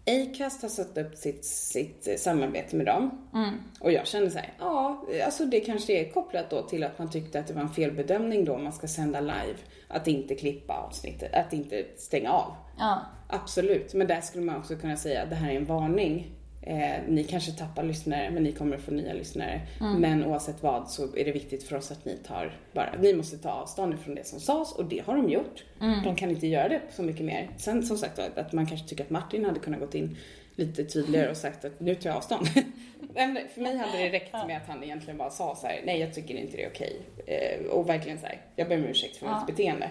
[0.07, 3.29] Acast har satt upp sitt, sitt eh, samarbete med dem.
[3.81, 7.11] Och jag känner så här, ja, alltså det kanske är kopplat då till att man
[7.11, 9.57] tyckte att det var en felbedömning då om man ska sända live.
[9.88, 12.55] Att inte klippa avsnittet, att inte stänga av.
[12.79, 16.36] Ja, Absolut, men där skulle man också kunna säga att det här är en varning.
[16.68, 19.61] Eh, ni kanske tappar lyssnare, men ni kommer att få nya lyssnare.
[19.98, 23.38] Men oavsett vad så är det viktigt för oss att ni tar bara, ni måste
[23.38, 25.64] ta avstånd ifrån det som sades och det har de gjort.
[26.05, 27.50] De kan inte göra det så mycket mer.
[27.57, 30.16] Sen som sagt att, man kanske tycker att Martin hade kunnat gått in
[30.57, 32.46] lite tydligare och sagt att nu tar jag avstånd.
[33.14, 36.00] Men för mig hade det räckt med att han egentligen bara sa så här: nej
[36.00, 36.96] jag tycker inte det är okej.
[37.26, 39.44] Eh, och verkligen så här, jag ber om ursäkt för mitt Ja.
[39.46, 39.90] beteende.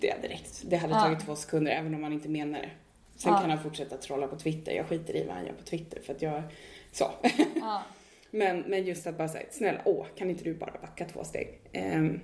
[0.00, 0.62] Det hade räckt.
[0.64, 1.00] Det hade Ja.
[1.00, 2.70] tagit två sekunder även om man inte menar det.
[3.16, 3.38] Sen Ja.
[3.40, 4.72] kan han fortsätta trolla på Twitter.
[4.72, 6.42] Jag skiter i vad han gör på Twitter för att jag,
[6.92, 7.10] så.
[7.60, 7.82] ja.
[8.30, 11.60] men, men just att bara säga, snälla åh, kan inte du bara backa två steg?
[11.72, 12.20] Ehm,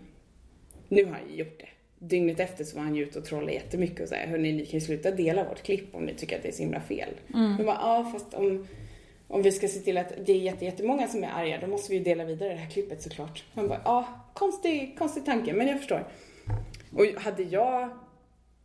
[0.89, 1.69] nu har han ju gjort det.
[2.07, 4.81] Dygnet efter så var han ju ute och trollade jättemycket och säga, hörni ni kan
[4.81, 7.09] ju sluta dela vårt klipp om ni tycker att det är så himla fel.
[7.35, 7.55] Mm.
[7.57, 8.67] Jag bara, ja fast om,
[9.29, 11.93] om vi ska se till att det är jätte, jättemånga som är arga, då måste
[11.93, 13.45] vi ju dela vidare det här klippet såklart.
[13.55, 16.07] Man bara, ja, konstig, konstig tanke, men jag förstår.
[16.97, 17.89] Och hade jag,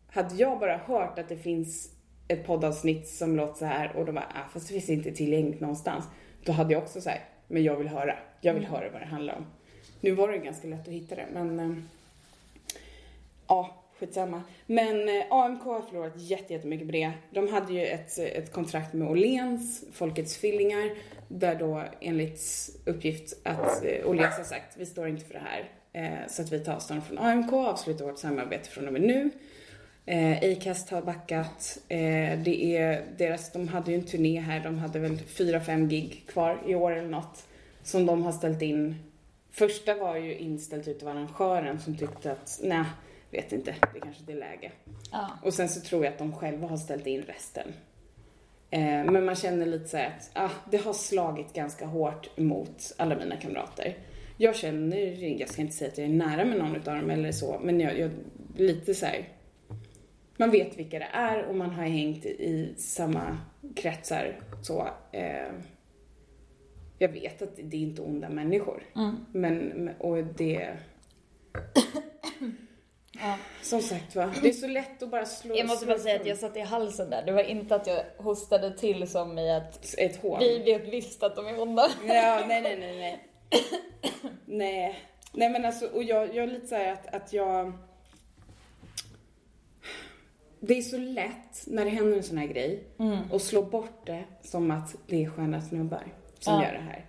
[0.07, 1.91] hade jag bara hört att det finns
[2.27, 5.59] ett poddavsnitt som låter så här och de bara, ah, fast det finns inte tillgängligt
[5.61, 6.05] någonstans.
[6.43, 8.15] Då hade jag också sagt, men jag vill höra.
[8.41, 9.45] Jag vill höra vad det handlar om.
[10.01, 11.77] Nu var det ganska lätt att hitta det, men eh,
[13.47, 14.41] ja, skitsamma.
[14.65, 17.11] Men eh, AMK har förlorat jätte- jättemycket på det.
[17.31, 20.89] De hade ju ett, ett kontrakt med Åhléns, Folkets Fillingar,
[21.27, 25.69] där då enligt uppgift att eh, Åhléns har sagt vi står inte för det här.
[25.93, 29.29] Eh, så att vi tar avstånd från AMK, avslutar vårt samarbete från och med nu.
[30.09, 31.77] Eh, Acast har backat.
[31.87, 35.89] Eh, det är deras, de hade ju en turné här, de hade väl fyra fem
[35.89, 37.47] gig kvar i år eller något.
[37.83, 38.95] Som de har ställt in.
[39.51, 42.83] Första var ju inställt utav arrangören som tyckte att, nej,
[43.31, 44.71] vet inte, det kanske inte är läge.
[45.11, 45.29] Ja.
[45.43, 47.73] Och sen så tror jag att de själva har ställt in resten.
[48.69, 52.93] Eh, men man känner lite så här att ah, det har slagit ganska hårt mot
[52.97, 53.97] alla mina kamrater.
[54.37, 54.97] Jag känner,
[55.39, 57.79] jag ska inte säga att jag är nära med någon utav dem eller så, men
[57.79, 58.11] jag, jag
[58.57, 59.36] lite så här.
[60.37, 63.37] Man vet vilka det är och man har hängt i, samma
[63.75, 64.87] kretsar så.
[65.11, 65.51] Eh,
[66.99, 68.83] jag vet att det är inte onda människor.
[68.95, 69.25] Mm.
[69.31, 70.69] Men, och det...
[73.21, 73.37] Ja.
[73.61, 76.15] Som sagt va, det är så lätt att bara slå Jag måste slå bara säga
[76.15, 76.29] att ifrån.
[76.29, 77.23] jag satt i halsen där.
[77.25, 80.39] Det var inte att jag hostade till som i att Ett hål.
[80.39, 81.87] vi vet visst att de är onda.
[82.07, 83.27] Ja, nej, nej, nej, nej.
[84.45, 84.99] nej.
[85.33, 87.73] Nej men alltså, och jag, jag är lite såhär att, att jag...
[90.59, 93.17] Det är så lätt när det händer en sån här grej Mm.
[93.33, 96.03] att slå bort det som att det är sköna snubbar
[96.39, 96.63] som Ja.
[96.63, 97.05] gör det här.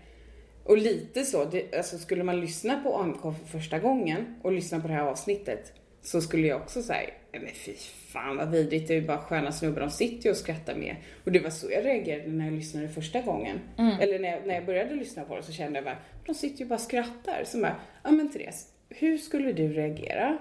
[0.64, 4.80] Och lite så, det, alltså skulle man lyssna på AMK för första gången och lyssna
[4.80, 7.72] på det här avsnittet så skulle jag också säga, men fy
[8.12, 10.96] fan vad vidrigt, det är ju bara sköna snubbar, de sitter ju och skrattar med.
[11.24, 13.58] Och det var så jag reagerade när jag lyssnade första gången.
[14.00, 16.58] Eller när jag, när jag började lyssna på det så kände jag bara, de sitter
[16.60, 17.42] ju bara och skrattar.
[17.46, 20.38] Så bara, ja men Therese, hur skulle du reagera?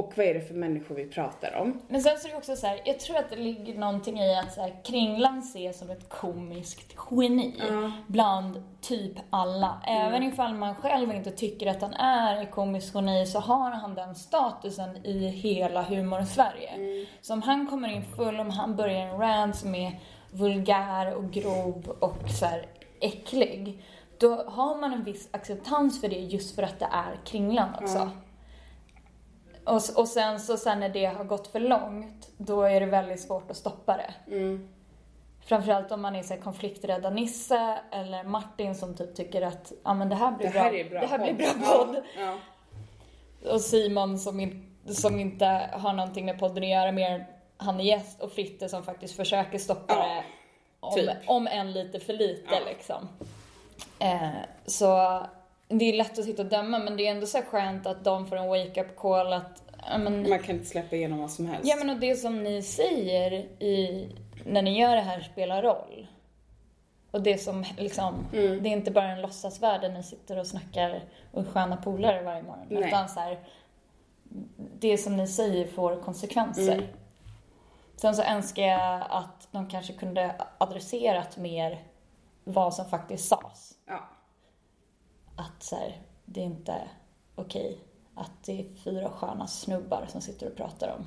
[0.00, 1.80] Och vad är det för människor vi pratar om?
[1.88, 4.36] Men sen så är det också så här, jag tror att det ligger någonting i
[4.38, 7.92] att så här, Kringlan ses som ett komiskt geni Ja.
[8.06, 9.82] bland typ alla.
[9.86, 13.94] Även ifall man själv inte tycker att han är ett komiskt geni så har han
[13.94, 17.06] den statusen i hela humor-Sverige.
[17.20, 21.30] Så om han kommer in full, om han börjar en rant som är vulgär och
[21.30, 22.66] grov och så här
[23.00, 23.84] äcklig,
[24.18, 27.98] då har man en viss acceptans för det just för att det är Kringlan också.
[27.98, 28.10] Ja.
[29.70, 33.20] Och, och sen så sen när det har gått för långt, då är det väldigt
[33.20, 34.14] svårt att stoppa det.
[34.36, 34.68] Mm.
[35.44, 39.94] Framförallt om man är så här konflikträdda Nisse eller Martin som typ tycker att ja
[39.94, 41.60] men det här blir Det här bra, bra det här blir podd.
[41.60, 42.02] bra podd.
[42.18, 42.38] Ja,
[43.52, 47.24] Och Simon som, in, som inte har någonting med podden att göra mer än
[47.56, 50.24] han är gäst och Fritte som faktiskt försöker stoppa Ja, det
[50.80, 51.08] om, typ.
[51.26, 53.08] om än lite för lite liksom.
[53.98, 54.28] Eh,
[54.66, 55.20] så
[55.78, 58.26] det är lätt att sitta och döma men det är ändå så skönt att de
[58.26, 59.62] får en wake-up call att
[59.98, 61.68] men, man kan inte släppa igenom vad som helst.
[61.68, 64.08] Ja men och det som ni säger i,
[64.46, 66.06] när ni gör det här spelar roll.
[67.10, 68.62] Och det som liksom, Mm.
[68.62, 72.22] det är inte bara en låtsasvärld där ni sitter och snackar och är sköna polare
[72.22, 72.66] varje morgon.
[72.68, 72.88] Nej.
[72.88, 73.38] Utan så här,
[74.78, 76.72] det som ni säger får konsekvenser.
[76.72, 76.86] Mm.
[77.96, 81.82] Sen så önskar jag att de kanske kunde adresserat mer
[82.44, 83.72] vad som faktiskt sades.
[83.86, 84.08] Ja.
[85.40, 86.74] Att så här, det är inte
[87.34, 87.78] okej
[88.14, 91.06] att det är fyra sköna snubbar som sitter och pratar om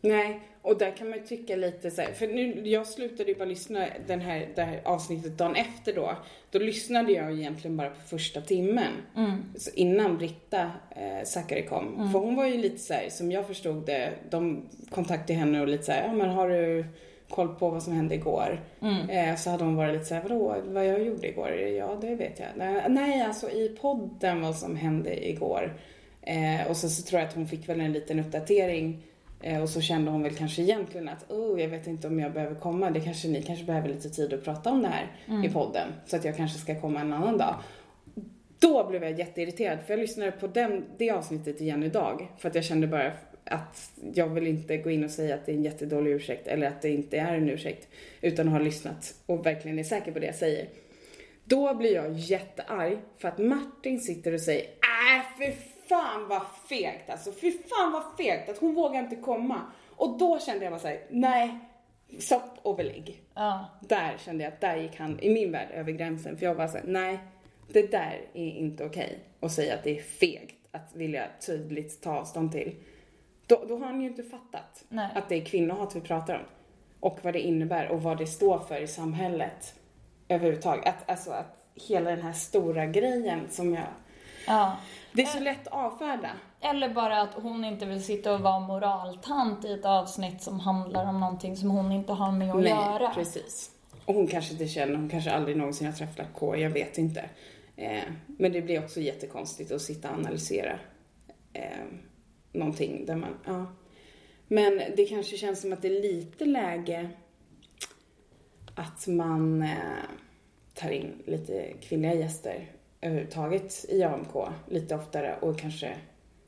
[0.00, 3.38] Nej, och där kan man ju tycka lite så här, för nu, jag slutade ju
[3.38, 6.16] bara lyssna den här, det här avsnittet dagen efter då.
[6.50, 8.92] Då lyssnade jag egentligen bara på första timmen.
[9.56, 12.12] Så innan Britta eh, Zackari kom.
[12.12, 15.68] För hon var ju lite så här, som jag förstod det, de kontaktade henne och
[15.68, 16.84] lite så här, ja men har du
[17.30, 18.60] koll på vad som hände igår?
[19.08, 21.50] Eh, så hade hon varit lite så här, vadå, vad jag gjorde igår?
[21.50, 22.48] Ja, det vet jag.
[22.56, 25.76] Nej, Nej, alltså i podden vad som hände igår.
[26.22, 29.02] Eh, och så, så tror jag att hon fick väl en liten uppdatering
[29.42, 32.32] Eh, och så kände hon väl kanske egentligen att, oh, jag vet inte om jag
[32.32, 32.90] behöver komma.
[32.90, 35.06] Det kanske ni kanske behöver lite tid att prata om det här
[35.44, 35.88] i podden.
[36.06, 37.54] Så att jag kanske ska komma en annan dag.
[38.58, 42.28] Då blev jag jätteirriterad för jag lyssnade på den, det avsnittet igen idag.
[42.38, 43.12] För att jag kände bara
[43.50, 46.66] att jag vill inte gå in och säga att det är en jättedålig ursäkt eller
[46.66, 47.88] att det inte är en ursäkt.
[48.20, 50.68] Utan att ha lyssnat och verkligen är säker på det jag säger.
[51.44, 55.52] Då blir jag jättearg för att Martin sitter och säger äh för
[55.88, 59.62] fan vad fegt alltså, fy fan vad fegt att hon vågar inte komma.
[59.96, 61.58] Och då kände jag bara såhär, nej,
[62.18, 63.22] stopp och belägg.
[63.34, 63.66] Ja.
[63.80, 66.68] Där kände jag att där gick han i min värld över gränsen för jag var
[66.68, 67.18] såhär, nej,
[67.68, 72.18] det där är inte okej att säga att det är fegt att vilja tydligt ta
[72.18, 72.74] avstånd till.
[73.50, 75.08] Då, då har han ju inte fattat Nej.
[75.14, 76.44] att det är kvinnohat vi pratar om.
[77.00, 79.74] Och vad det innebär och vad det står för i samhället
[80.28, 80.86] överhuvudtaget.
[80.86, 81.56] Att, alltså att
[81.88, 83.84] hela den här stora grejen som jag...
[84.46, 84.76] ja.
[85.12, 86.30] Det är så lätt att avfärda.
[86.60, 91.06] Eller bara att hon inte vill sitta och vara moraltant i ett avsnitt som handlar
[91.08, 93.14] om någonting som hon inte har med att Nej, göra.
[93.14, 93.70] precis.
[94.04, 97.24] Och hon kanske inte känner, hon kanske aldrig någonsin har träffat K, jag vet inte.
[97.76, 100.78] Eh, men det blir också jättekonstigt att sitta och analysera.
[101.52, 101.62] Eh,
[102.52, 103.66] någonting där man, ja.
[104.48, 107.08] Men det kanske känns som att det är lite läge
[108.74, 109.68] att man eh,
[110.74, 112.66] tar in lite kvinnliga gäster
[113.00, 114.34] överhuvudtaget i AMK
[114.68, 115.96] lite oftare och kanske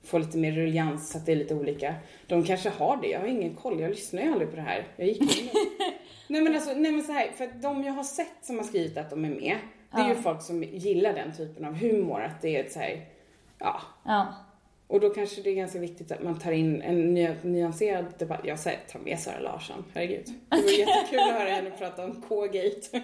[0.05, 1.95] får lite mer ruljans så att det är lite olika.
[2.27, 4.87] De kanske har det, jag har ingen koll, jag lyssnar ju aldrig på det här.
[4.97, 5.49] Jag gick in
[6.29, 8.65] nej men alltså, nej men så här, för att de jag har sett som har
[8.65, 9.57] skrivit att de är med,
[9.91, 10.09] det är Ja.
[10.09, 13.07] ju folk som gillar den typen av humor, att det är ett så här,
[13.59, 13.81] ja.
[14.05, 14.35] Ja.
[14.93, 18.41] Och då kanske det är ganska viktigt att man tar in en ny, nyanserad debatt.
[18.45, 20.27] Jag säger ta med Sara Larsson, herregud.
[20.49, 23.03] Det var jättekul att höra henne prata om K-gate.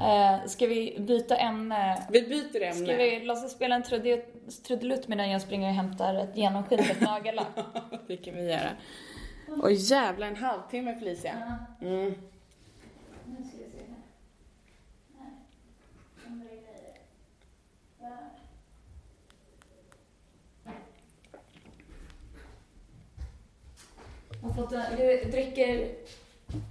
[0.00, 2.02] Eh, ska vi byta ämne?
[2.10, 2.86] Vi byter ämne.
[2.86, 7.56] Ska vi låtsas spela en trudelutt- trudelutt medan jag springer och hämtar ett genomskinligt nagellack?
[8.06, 8.70] Det kan vi göra.
[9.62, 11.58] Och jävla en halvtimme Felicia.
[11.82, 12.04] Mm.
[13.24, 13.96] Nu ska vi se här.
[15.18, 15.30] Nej.
[16.26, 16.98] Andra grejer.
[18.00, 18.16] Där.
[24.46, 25.88] Jag har fått en, vi dricker,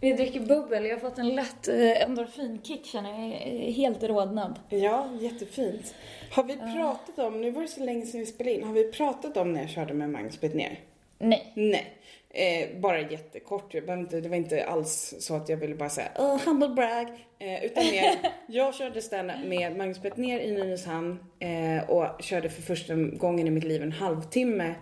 [0.01, 0.85] vi dricker bubbel.
[0.85, 3.41] Jag har fått en lätt eh, endorfinkick känner jag.
[3.41, 4.59] Är helt rodnad.
[4.69, 5.95] Ja, jättefint.
[6.31, 8.91] Har vi pratat om, nu var det så länge sedan vi spelade in, har vi
[8.91, 10.79] pratat om när jag körde med Magnus Betnér?
[11.19, 11.51] Nej.
[11.55, 11.93] Nej.
[12.29, 16.07] Eh, bara jättekort, jag inte, det var inte alls så att jag ville bara säga
[16.17, 17.07] oh, humble brag.
[17.39, 18.15] Eh, utan mer,
[18.47, 23.51] jag körde stand med Magnus Betnér i Nynäshamn eh, och körde för första gången i
[23.51, 24.75] mitt liv en halvtimme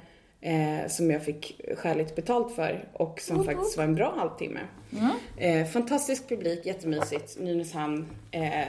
[0.44, 4.60] eh, som jag fick skäligt betalt för och som Woop, faktiskt var en bra halvtimme.
[4.92, 5.12] Mm.
[5.38, 7.40] Eh, fantastisk publik, jättemysigt.
[7.40, 8.68] Nynäshamn, eh,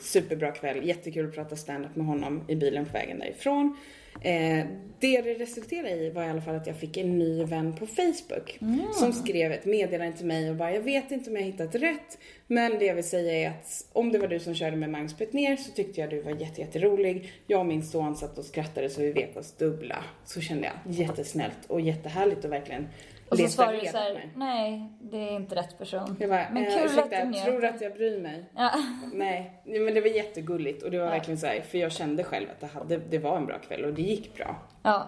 [0.00, 0.86] superbra kväll.
[0.88, 3.76] Jättekul att prata stand-up med honom i bilen på vägen därifrån.
[4.20, 4.66] Eh,
[5.00, 7.86] det det resulterade i var i alla fall att jag fick en ny vän på
[7.86, 8.58] Facebook
[8.94, 12.18] som skrev ett meddelande till mig och bara jag vet inte om jag hittat rätt
[12.46, 15.18] men det jag vill säga är att om det var du som körde med Magnus
[15.18, 17.32] Betnér så tyckte jag du var jätte, jätterolig.
[17.46, 20.04] Jag och min son satt och skrattade så vi vek oss dubbla.
[20.24, 22.88] Så kände jag jättesnällt och jättesnärligt och verkligen
[23.28, 26.16] Och så svarar du såhär, nej, det är inte rätt person.
[26.20, 27.74] Jag bara, Men eh, kul att ursäkta, tror du njöt.
[27.74, 28.44] att jag bryr mig?
[28.56, 28.70] Ja.
[29.12, 31.10] Nej, men det var jättegulligt och det var Ja.
[31.10, 33.84] verkligen så här, för jag kände själv att det, hade, det var en bra kväll
[33.84, 34.56] och det gick bra.
[34.82, 35.06] ja.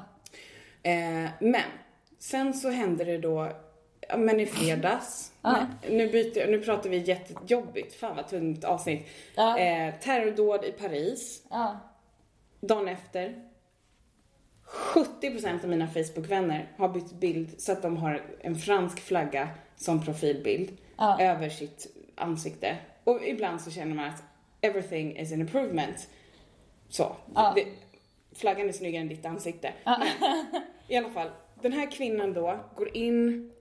[0.83, 1.61] Eh, men
[2.19, 3.49] sen så hände det då,
[4.09, 5.53] ja, men i fredags, Ja.
[5.53, 9.07] nej, nu, byter, jag- nu pratar vi jättejobbigt, fan vad tungt avsnitt.
[9.37, 9.59] Ja.
[9.59, 11.79] Eh, terrordåd i Paris, ja.
[12.61, 13.35] dagen efter.
[14.69, 20.05] 70% av mina Facebook-vänner har bytt bild så att de har en fransk flagga som
[20.05, 21.21] profilbild Ja.
[21.21, 22.77] över sitt ansikte.
[23.05, 24.23] Och ibland så känner man att
[24.61, 26.09] everything is an improvement.
[26.89, 27.17] Så.
[27.35, 27.53] Ja.
[27.57, 27.65] Det,
[28.39, 29.73] flaggan är snyggare än ditt ansikte.
[29.85, 29.99] Ja.
[29.99, 30.09] Men,
[30.89, 31.31] I alla fall,
[31.63, 33.53] den här kvinnan då går in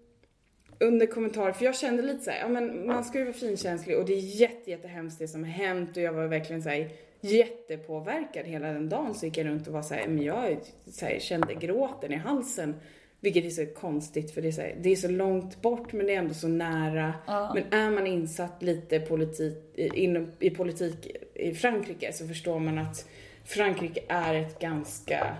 [0.79, 3.97] under kommentarer, för jag kände lite så här, ja men man ska ju vara finkänslig
[3.97, 6.89] och det är jätte, jättehemskt det som har hänt och jag var verkligen så här
[7.21, 11.05] jättepåverkad hela den dagen så gick jag runt och var så här, men jag så
[11.05, 12.75] här, kände gråten i halsen.
[13.19, 16.05] Vilket är så konstigt för det är, så här, det är så långt bort men
[16.05, 17.13] det är ändå så nära.
[17.27, 17.51] Ja.
[17.53, 22.77] Men är man insatt lite politik, i, inom, i politik i Frankrike så förstår man
[22.77, 23.09] att
[23.45, 25.37] Frankrike är ett ganska,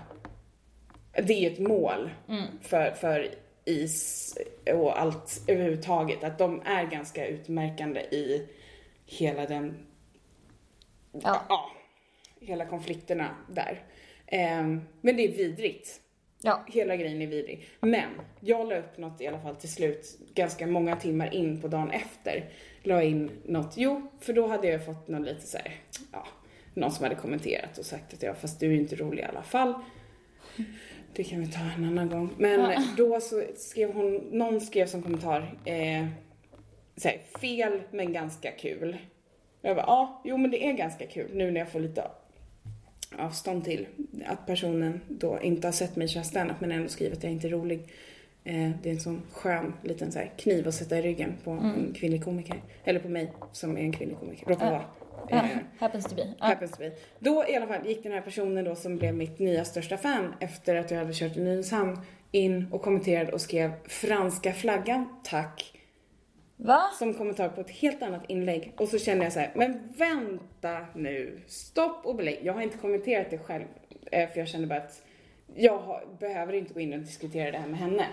[1.12, 2.10] det är ett mål
[2.60, 3.28] för, för
[3.64, 4.34] is
[4.74, 6.24] och allt överhuvudtaget.
[6.24, 8.48] Att de är ganska utmärkande i
[9.06, 9.74] hela den,
[11.24, 11.42] Ja.
[11.48, 11.70] ja
[12.40, 13.82] hela konflikterna där.
[14.26, 16.00] Ehm, men det är vidrigt.
[16.42, 16.64] ja.
[16.68, 17.68] Hela grejen är vidrig.
[17.80, 18.08] Men
[18.40, 21.90] jag la upp något i alla fall till slut, ganska många timmar in på dagen
[21.90, 22.44] efter.
[22.82, 25.74] La in något, jo, för då hade jag fått någon lite så här,
[26.12, 26.26] ja,
[26.74, 29.26] någon som hade kommenterat och sagt att ja, fast du är ju inte rolig i
[29.26, 29.74] alla fall.
[31.14, 32.30] Det kan vi ta en annan gång.
[32.38, 32.82] Men Ja.
[32.96, 36.06] då så skrev hon, någon skrev som kommentar, eh,
[36.96, 38.96] så här, fel men ganska kul.
[39.62, 42.04] Jag bara, ja, jo men det är ganska kul nu när jag får lite
[43.18, 43.86] avstånd till
[44.26, 47.46] att personen då inte har sett mig köra standup men ändå skriver att jag inte
[47.46, 47.80] är rolig.
[48.44, 51.50] Eh, det är en sån skön liten så här, kniv att sätta i ryggen på
[51.50, 52.62] en kvinnlig komiker.
[52.84, 54.46] Eller på mig som är en kvinnlig komiker.
[54.46, 54.84] Råkar vara.
[55.30, 55.36] ja.
[55.36, 56.34] Eh, Happens to be.
[56.38, 56.46] Ja.
[56.46, 56.92] Happens to be.
[57.18, 60.34] Då i alla fall gick den här personen då som blev mitt nya största fan
[60.40, 61.98] efter att jag hade kört i Nynäshamn
[62.32, 65.77] in och kommenterade och skrev franska flaggan, tack.
[66.60, 66.82] Va?
[66.98, 68.72] Som kommentar på ett helt annat inlägg.
[68.76, 72.38] Och så kände jag så här, men vänta nu, stopp och belägg.
[72.42, 73.64] Jag har inte kommenterat det själv,
[74.12, 75.02] eh, för jag kände bara att
[75.54, 78.06] jag har, behöver inte gå in och diskutera det här med henne.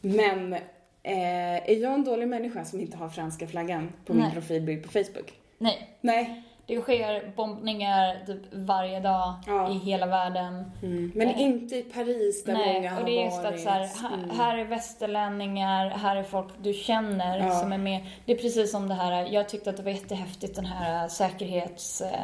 [0.00, 4.32] Men eh, är jag en dålig människa som inte har franska flaggan på min Nej.
[4.32, 5.32] profilbild på Facebook?
[5.58, 5.96] Nej.
[6.00, 6.42] Nej.
[6.68, 9.70] Det sker bombningar typ varje dag Ja.
[9.70, 10.72] i hela världen.
[10.82, 11.12] Mm.
[11.14, 11.42] Men Nej.
[11.42, 13.54] inte i Paris där många Nej, har och det är just varit.
[13.54, 14.30] att så här, ha- Mm.
[14.38, 17.50] här är västerlänningar, här är folk du känner Ja.
[17.60, 18.06] som är med.
[18.24, 22.00] Det är precis som det här, jag tyckte att det var jättehäftigt den här säkerhets...
[22.00, 22.20] eh,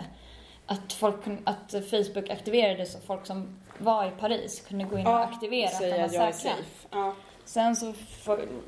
[0.66, 5.20] att, folk, att Facebook aktiverades och folk som var i Paris kunde gå in och
[5.20, 5.80] aktivera att
[6.12, 7.14] de var säkra.
[7.44, 7.92] Sen så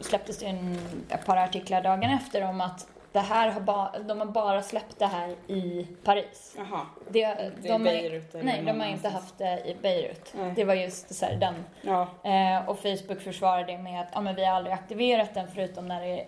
[0.01, 4.19] släpptes det en, ett par artiklar dagen efter om att det här har ba, de
[4.19, 6.55] har bara släppt det här i Paris.
[6.59, 6.81] Jaha.
[7.09, 10.33] Det, de har, Beirut eller nej, de har inte haft det i Beirut.
[10.35, 10.53] Nej.
[10.57, 11.55] Det var just så här, den.
[11.83, 12.09] Ja.
[12.31, 15.89] Eh, och Facebook försvarade det med att ja, men vi har aldrig aktiverat den förutom
[15.89, 16.27] när det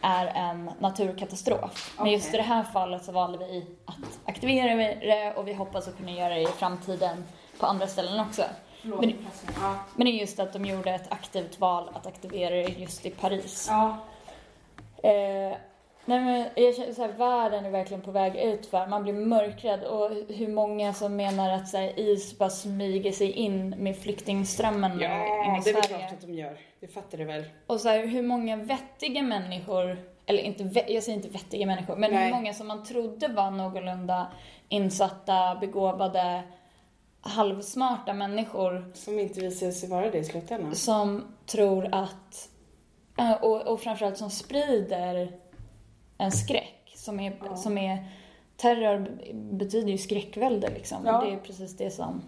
[0.00, 1.94] är en naturkatastrof.
[1.98, 5.88] Men just i det här fallet så valde vi att aktivera det och vi hoppas
[5.88, 7.24] att kunna göra det i framtiden
[7.60, 8.42] på andra ställen också.
[8.82, 9.00] Förlåt.
[9.00, 9.26] Men-
[9.60, 9.74] Ja.
[9.96, 13.10] Men det är just att de gjorde ett aktivt val att aktivera det just i
[13.10, 13.66] Paris.
[13.70, 13.96] ja.
[15.02, 15.56] Eh,
[16.06, 19.12] nej men jag känner så här, världen är verkligen på väg ut för Man blir
[19.12, 23.96] mörkrädd och hur många som menar att så här, is bara smyger sig in med
[23.96, 25.08] flyktingströmmen in Ja,
[25.58, 25.98] i det är väl Sverige.
[25.98, 26.58] klart att de gör.
[26.80, 27.44] Det fattar du väl?
[27.66, 32.10] Och så här, hur många vettiga människor, eller inte, jag säger inte vettiga människor, men
[32.12, 32.24] Nej.
[32.24, 34.26] hur många som man trodde var någorlunda
[34.68, 36.42] insatta, begåvade,
[37.20, 40.74] halvsmarta människor Som inte visar sig vara det i slutändan.
[40.74, 42.48] som tror att,
[43.18, 45.32] eh, och, och framförallt som sprider
[46.18, 47.56] en skräck som är, Ja.
[47.56, 48.04] som är
[48.56, 50.98] terror betyder ju skräckvälde liksom.
[51.06, 51.24] Ja.
[51.26, 52.22] Det är precis det som,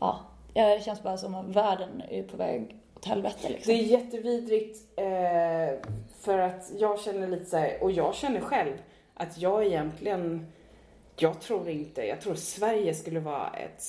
[0.00, 0.20] ja,
[0.54, 3.74] det känns bara som att världen är på väg åt helvete liksom.
[3.74, 5.88] Det är jättevidrigt eh,
[6.20, 8.72] för att jag känner lite så här, och jag känner själv
[9.14, 10.46] att jag egentligen,
[11.16, 13.82] jag tror inte, jag tror Sverige skulle vara ett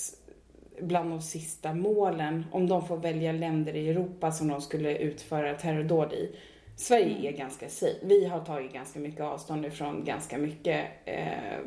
[0.82, 5.53] bland de sista målen om de får välja länder i Europa som de skulle utföra
[5.53, 6.36] terrordåd i.
[6.76, 7.95] Sverige är ganska safe.
[8.01, 11.59] Vi har tagit ganska mycket avstånd ifrån ganska mycket eh,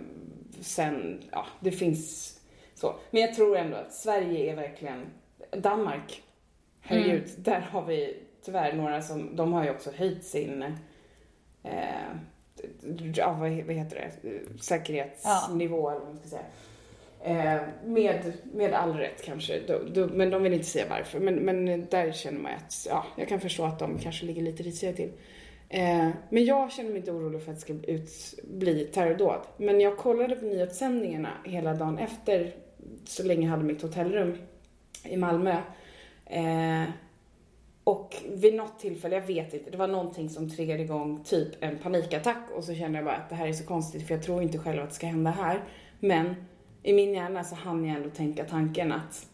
[0.60, 2.34] sen, ja, det finns
[2.74, 2.94] så.
[3.10, 5.06] Men jag tror ändå att Sverige är verkligen,
[5.50, 6.22] Danmark,
[6.80, 10.62] herregud, där har vi tyvärr några som, de har ju också höjt sin,
[11.62, 12.10] eh,
[13.14, 16.46] ja vad, heter det, säkerhetsnivå eller vad man ska säga.
[17.24, 21.20] Eh, med, med all rätt kanske, då, då, men de vill inte säga varför.
[21.20, 24.62] Men, men där känner man att, ja, jag kan förstå att de kanske ligger lite
[24.62, 25.12] risiga till.
[25.68, 28.10] Eh, men jag känner mig inte orolig för att det ska ut,
[28.44, 29.40] bli terrordåd.
[29.56, 32.54] Men jag kollade på nyhetssändningarna hela dagen efter,
[33.04, 34.38] så länge jag hade mitt hotellrum
[35.04, 35.56] i Malmö.
[36.26, 36.84] Eh,
[37.84, 41.78] och vid något tillfälle, jag vet inte, det var någonting som triggade igång typ en
[41.78, 44.42] panikattack och så kände jag bara att det här är så konstigt för jag tror
[44.42, 45.64] inte själv att det ska hända här.
[46.00, 46.34] Men
[46.82, 49.26] i min hjärna så hann jag ändå tänka tanken att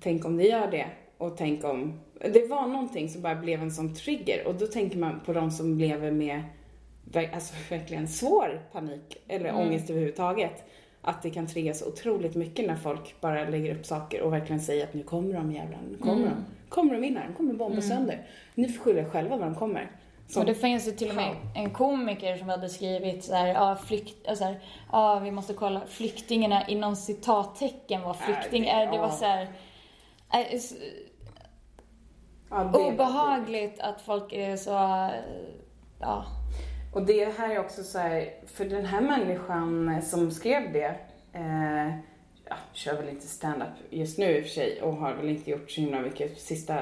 [0.00, 0.86] tänk om det gör det
[1.18, 2.00] och tänk om...
[2.32, 5.50] Det var någonting som bara blev en sån trigger och då tänker man på de
[5.50, 6.42] som lever med
[7.32, 9.60] alltså verkligen svår panik eller Mm.
[9.66, 10.64] ångest överhuvudtaget.
[11.04, 14.60] Att det kan trigga så otroligt mycket när folk bara lägger upp saker och verkligen
[14.60, 16.28] säger att nu kommer de jävlar, nu kommer Mm.
[16.28, 16.44] de.
[16.68, 18.26] Kommer de in här, de kommer bomba sönder.
[18.54, 19.90] Ni får skylla er själva när de kommer.
[20.32, 23.46] Som- Och det finns ju till och med en komiker som hade skrivit så här,
[23.46, 24.60] ja, flykt, äh, så här,
[24.92, 29.24] ja vi måste kolla, flyktingarna inom citattecken var flykting, Nej, det- äh, det var så
[29.24, 29.42] här,
[30.32, 30.60] äh,
[32.50, 35.10] ja, det obehagligt att folk är så, äh,
[36.00, 36.24] ja.
[36.94, 40.94] Och det här är också så här, för den här människan som skrev det,
[41.32, 41.88] eh,
[42.48, 45.50] ja, kör väl inte stand-up just nu i och för sig och har väl inte
[45.50, 46.78] gjort så himla mycket sista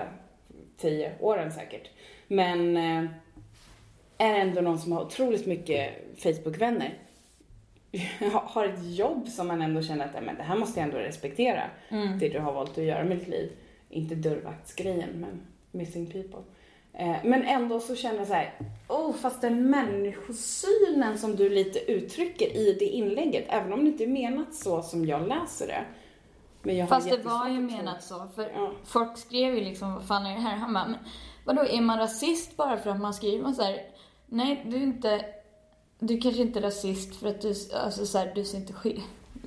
[0.79, 1.91] tio åren säkert.
[2.29, 3.11] Men eh,
[4.21, 5.91] är ändå någon som har otroligt mycket
[6.23, 6.99] Facebook-vänner.
[8.33, 10.99] har ett jobb som man ändå känner att "Nej, men det här måste jag ändå
[10.99, 11.63] respektera.
[12.21, 13.53] Det du har valt att göra med ditt liv.
[13.89, 15.41] Inte dörrvaktsgrejen, men
[15.71, 16.41] missing people.
[16.93, 18.59] Eh, Men ändå så känner jag så här,
[18.89, 24.05] oh, fast den människosynen som du lite uttrycker i det inlägget, även om det inte
[24.05, 25.85] är menat så som jag läser det.
[26.63, 28.73] Men jag har Fast det var ju menat så, för Ja.
[28.85, 30.57] folk skrev ju liksom, vad fan är det här?
[30.57, 30.99] Han bara, men
[31.45, 33.81] vadå, är man rasist bara för att man skriver man så här,
[34.31, 35.25] nej du är inte,
[35.99, 37.55] du kanske inte är rasist för att du,
[37.85, 39.01] alltså så här, du ser inte skill,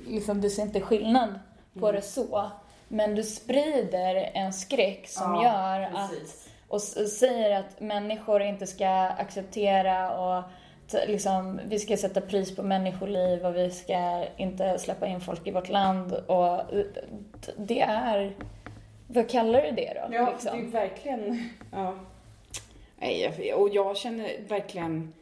[0.08, 1.38] liksom, du ser inte skillnad
[1.80, 1.94] på Mm.
[2.00, 2.50] det så.
[2.88, 6.48] Men du sprider en skräck som Ja, gör att, precis.
[6.68, 10.42] och s- säger att människor inte ska acceptera och
[11.06, 15.50] liksom, vi ska sätta pris på människoliv och vi ska inte släppa in folk i
[15.50, 16.84] vårt land och eh,
[17.56, 18.36] det är,
[19.06, 20.14] vad kallar du det då?
[20.14, 20.58] Ja, liksom?
[20.60, 21.48] det är verkligen...
[21.72, 21.94] Ja.
[22.98, 25.12] Nej, och jag känner verkligen...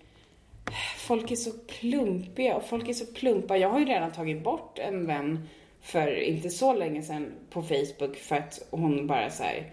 [0.99, 3.57] Folk är så klumpiga och folk är så plumpa.
[3.57, 5.49] Jag har ju redan tagit bort en vän
[5.81, 9.73] för inte så länge sedan på Facebook för att hon bara så här.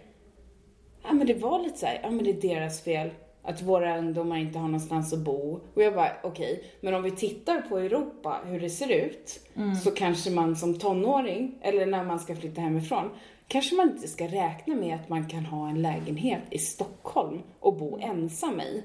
[1.04, 3.10] Ja men det var lite så här, ja men det är deras fel
[3.44, 5.60] att våra ungdomar inte har någonstans att bo.
[5.74, 9.40] Och jag bara, okej, men om vi tittar på Europa, hur det ser ut,
[9.84, 13.10] så kanske man som tonåring, eller när man ska flytta hemifrån,
[13.50, 17.78] kanske man inte ska räkna med att man kan ha en lägenhet i Stockholm och
[17.78, 18.84] bo ensam i.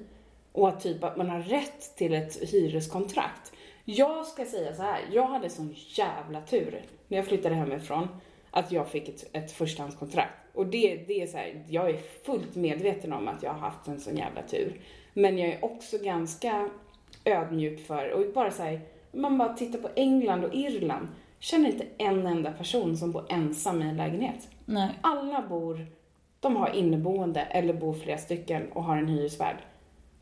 [0.53, 3.53] Och att typ att man har rätt till ett hyreskontrakt.
[3.85, 8.09] Jag ska säga så här, jag hade sån jävla tur när jag flyttade hemifrån
[8.51, 10.33] att jag fick ett, ett förstahandskontrakt.
[10.55, 13.89] Och det, det är så här, jag är fullt medveten om att jag har haft
[13.89, 14.81] en sån jävla tur.
[15.13, 16.71] Men jag är också ganska
[17.25, 18.81] ödmjuk för, och bara så här,
[19.13, 21.09] man bara tittar på England och Irland.
[21.39, 24.49] Känner inte en enda person som bor ensam i en lägenhet.
[24.65, 24.99] Nej.
[25.01, 25.87] Alla bor,
[26.41, 29.57] de har inneboende eller bor flera stycken och har en hyresvärd.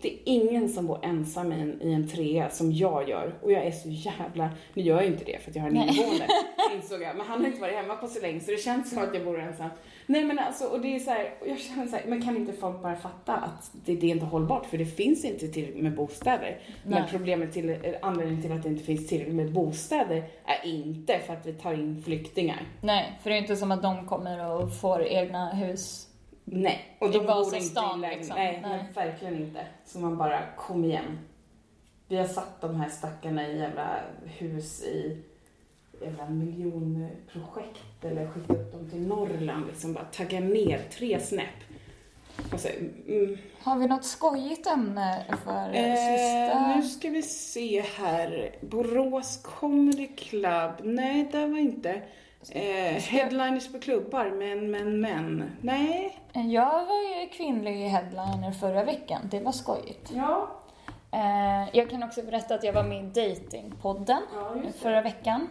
[0.03, 3.35] Det är ingen som bor ensam i en, i en trea som jag gör.
[3.43, 4.51] Och jag är så jävla...
[4.75, 6.27] Nu gör jag ju inte det för att jag har en inneboende,
[6.75, 7.17] insåg jag.
[7.17, 9.25] Men han har inte varit hemma på så länge så det känns som att jag
[9.25, 9.71] bor ensam.
[10.07, 12.53] Nej men alltså, och det är så här, jag känner så här, men kan inte
[12.53, 14.67] folk bara fatta att det, det är inte hållbart?
[14.67, 16.59] För det finns inte tillräckligt med bostäder.
[16.85, 17.11] Men Nej.
[17.11, 21.47] problemet till, anledningen till att det inte finns tillräckligt med bostäder är inte för att
[21.47, 22.67] vi tar in flyktingar.
[22.81, 26.09] Nej, för det är inte som att de kommer och får egna hus.
[26.45, 28.19] Nej, och I de bor inte i Vasastan, lägenhet.
[28.19, 28.37] liksom.
[28.37, 28.85] Nej, Nej.
[28.95, 29.67] verkligen inte.
[29.85, 31.19] Så man bara, kom igen.
[32.09, 35.23] Vi har satt de här stackarna i jävla hus i
[36.03, 39.93] jävla miljonprojekt eller skickat upp dem till Norrland liksom.
[39.93, 41.47] Bara tagga ner tre snäpp.
[42.53, 42.69] Och så,
[43.09, 46.77] mm, Har vi något skojigt ämne för eh, sista?
[46.77, 48.55] nu ska vi se här.
[48.61, 50.73] Borås Comedy Club.
[50.83, 52.03] Nej, det var inte.
[52.51, 55.51] Eh, headliners på klubbar, men, men, men.
[55.61, 56.19] Nej.
[56.33, 59.21] Jag var ju kvinnlig headliner förra veckan.
[59.31, 60.11] Det var skojigt.
[60.15, 60.49] Ja.
[61.11, 65.49] Eh, jag kan också berätta att jag var med i Datingpodden Ja, förra veckan.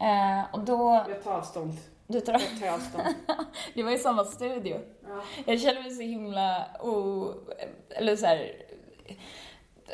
[0.00, 1.04] Eh, och då...
[1.08, 1.72] Jag tar avstånd.
[2.06, 3.14] Du tar, Jag tar avstånd.
[3.74, 4.80] det var i samma studio.
[5.08, 5.20] Ja.
[5.46, 7.26] Jag känner mig så himla o...
[7.90, 8.52] Eller så här,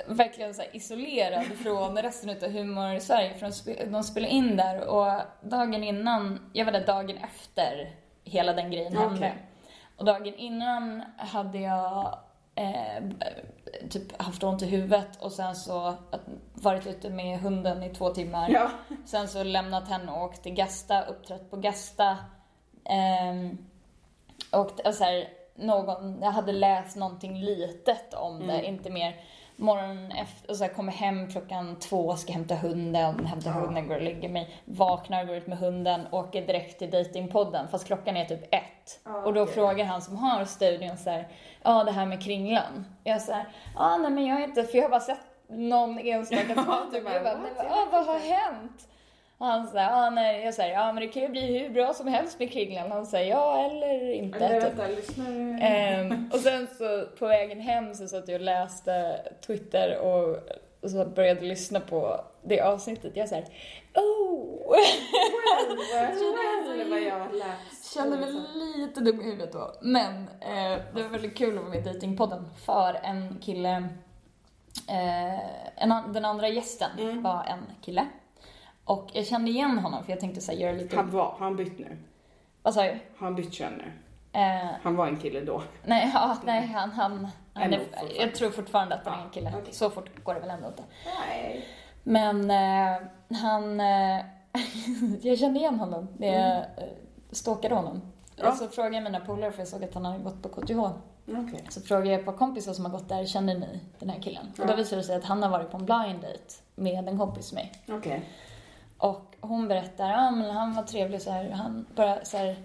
[0.06, 3.34] verkligen så isolerad från resten av Humor Sverige.
[3.34, 7.96] För de, spe, de spelade in där och dagen innan, jag var där dagen efter
[8.24, 9.32] hela den grejen hände.
[9.96, 12.18] Och dagen innan hade jag
[12.54, 13.04] eh,
[13.90, 15.94] typ haft ont i huvudet och sen så
[16.54, 18.50] varit ute med hunden i två timmar.
[18.50, 18.70] Ja.
[19.06, 22.16] Sen så lämnat henne och åkt till Gasta, uppträtt på Gasta.
[22.84, 23.58] Ehm,
[24.52, 25.28] och t- så här,
[25.66, 28.64] någon, jag hade läst någonting litet om det, Mm.
[28.64, 29.16] inte mer.
[29.56, 33.56] Morgon efter, och så här, kommer hem klockan två, ska hämta hunden, hämtar Ja.
[33.56, 34.56] hunden, går och lägger mig.
[34.64, 39.00] Vaknar, går ut med hunden, åker direkt till datingpodden fast klockan är typ ett.
[39.04, 41.28] Ja, och då frågar han som har studion så här,
[41.62, 42.86] ja det här med kringlan.
[43.04, 46.42] Jag säger, ja nej men jag är inte, för jag har bara sett någon enstaka
[46.56, 47.42] Ja, du Jag bara, bara, "What?
[47.42, 48.88] nej, men, Jag ja, vet vad har inte." hänt?
[49.42, 51.94] Och han säger, ja nej, jag säger, ja men det kan ju bli hur bra
[51.94, 52.92] som helst med kringlan.
[52.92, 54.38] Han säger, ja eller inte.
[54.38, 54.78] Eller typ.
[54.78, 55.24] vänta, lyssna.
[55.60, 60.38] Ehm, och sen så på vägen hem så satt jag och läste Twitter och,
[60.80, 63.16] och så började jag lyssna på det avsnittet.
[63.16, 63.44] Jag såhär,
[63.94, 64.76] oh!
[66.72, 67.94] Eller vad jag har läst.
[67.94, 68.32] Kände mig
[68.76, 69.72] lite dum i huvudet då.
[69.80, 73.88] Men eh, det var väldigt kul att vara med i Datingpodden för en kille,
[74.88, 77.22] eh, en, den andra gästen Mm.
[77.22, 78.06] var en kille.
[78.84, 80.96] Och jag kände igen honom för jag tänkte såhär, göra lite...
[80.96, 81.96] Han var, har han bytt nu?
[82.62, 82.88] Vad sa du?
[82.88, 83.92] Har han bytt kön nu?
[84.40, 85.62] Eh, Han var en kille då.
[85.84, 87.80] nej, ja, nej, han, han, han är,
[88.18, 89.52] jag tror fortfarande att han är Ja, en kille.
[89.62, 89.74] okej.
[89.74, 90.82] Så fort går det väl ändå inte.
[91.28, 91.66] Nej.
[92.02, 93.02] Men eh,
[93.38, 93.80] han...
[93.80, 94.24] Eh,
[95.22, 96.64] jag kände igen honom när jag eh,
[97.30, 97.92] stalkade honom.
[97.96, 98.06] Mm.
[98.36, 98.50] Ja.
[98.50, 100.78] Och så frågade jag mina polare, för jag såg att han hade gått på KTH.
[101.28, 101.64] Okej.
[101.68, 104.46] Så frågade jag ett par kompisar som har gått där, känner ni den här killen?
[104.60, 104.76] Och då Ja.
[104.76, 107.54] visade det sig att han har varit på en blind date med en kompis till
[107.54, 107.72] mig.
[107.90, 108.22] Okej.
[109.02, 112.56] Och hon berättar, ja men han var trevlig så här, han bara så här,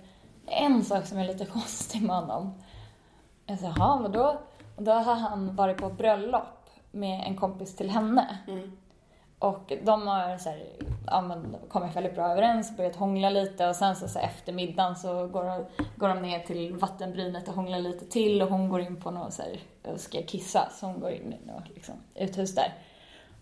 [0.46, 2.54] en sak som är lite konstig med honom.
[3.46, 4.38] Jag sa, jaha vadå?
[4.76, 8.38] Och då har han varit på bröllop med en kompis till henne.
[8.48, 8.78] Mm.
[9.40, 10.64] Och de har så här,
[11.08, 14.54] ja, men, kommit väldigt bra överens, börjat hångla lite och sen så, så här, efter
[14.54, 15.66] middagen så går de,
[15.96, 19.34] går de ner till vattenbrynet och hånglar lite till och hon går in på något
[19.34, 19.60] så här,
[19.94, 22.74] och ska kissa så hon går in i något liksom, uthus där.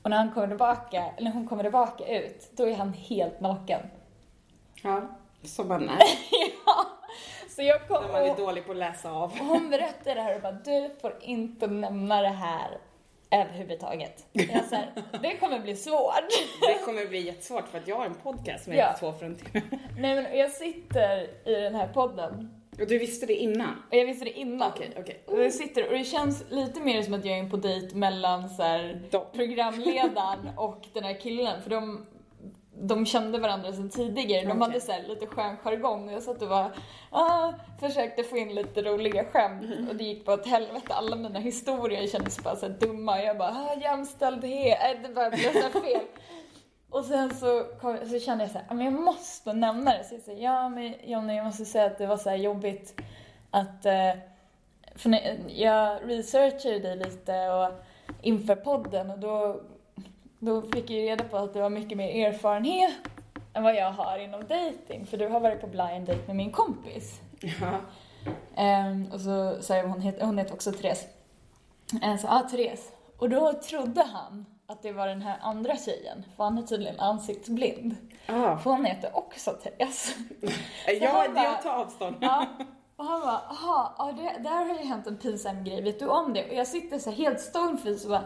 [0.06, 3.82] Och när han kommer tillbaka, eller hon kommer tillbaka ut, då är han helt naken.
[4.84, 5.01] Ja,
[5.43, 5.97] som man är.
[6.66, 6.86] ja,
[7.49, 9.39] så jag kom När man är dålig på att läsa av.
[9.39, 12.78] hon berättade det här och bara, du får inte nämna det här
[13.32, 14.26] överhuvudtaget.
[14.32, 14.91] Jag så här,
[15.22, 16.30] det kommer bli svårt.
[16.62, 18.95] Det kommer bli jättesvårt för att jag har en podcast som Ja.
[18.99, 19.64] Två fruntimmer.
[19.99, 23.84] Nej men jag sitter i den här podden Och du visste det innan?
[23.89, 24.69] jag visste det innan.
[24.71, 25.23] Okej, okej.
[25.28, 28.49] Och jag sitter och det känns lite mer som att jag är på dejt mellan
[28.49, 29.01] så här,
[29.34, 32.05] programledaren och den här killen för de
[32.82, 34.41] de kände varandra sedan tidigare.
[34.41, 34.59] De Okej.
[34.61, 36.71] hade så lite skön jargong och jag satt och bara,
[37.09, 39.89] ah, försökte få in lite roliga skämt Mm.
[39.89, 40.93] och det gick bara åt helvete.
[40.93, 43.21] Alla mina historier kändes bara så dumma.
[43.21, 46.01] Jag bara, ah, jämställdhet, äh, det bara blev så fel.
[46.96, 50.04] Och sen så, kom, så kände jag så här, "Ah, men jag måste nämna det.
[50.04, 53.02] Så jag sa, ja men Jonny, jag måste säga att det var så jobbigt
[53.52, 54.12] att, eh,
[54.96, 57.72] för när, jag researchade dig lite och
[58.22, 59.62] inför podden och då
[60.39, 62.93] då fick jag reda på att du har mycket mer erfarenhet
[63.54, 65.06] än vad jag har inom dating.
[65.06, 67.22] För du har varit på blind date med min kompis.
[67.41, 67.80] Ja.
[68.56, 71.08] Ehm, och så jag, hon hon heter också Therese.
[72.02, 72.91] Ehm, så, ah, Therese.
[73.18, 76.99] Och då trodde han att det var den här andra tjejen, för han är tydligen
[76.99, 77.95] ansiktsblind.
[78.28, 78.57] Ah.
[78.57, 80.16] För hon heter också Therese.
[81.01, 82.16] Ja, bara- jag tar avstånd.
[82.22, 82.45] Ja.
[82.97, 86.07] Och han bara, jaha, ja, det, där har ju hänt en pinsam grej, vet du
[86.07, 86.47] om det?
[86.49, 88.24] Och jag sitter så här helt stoneface och bara,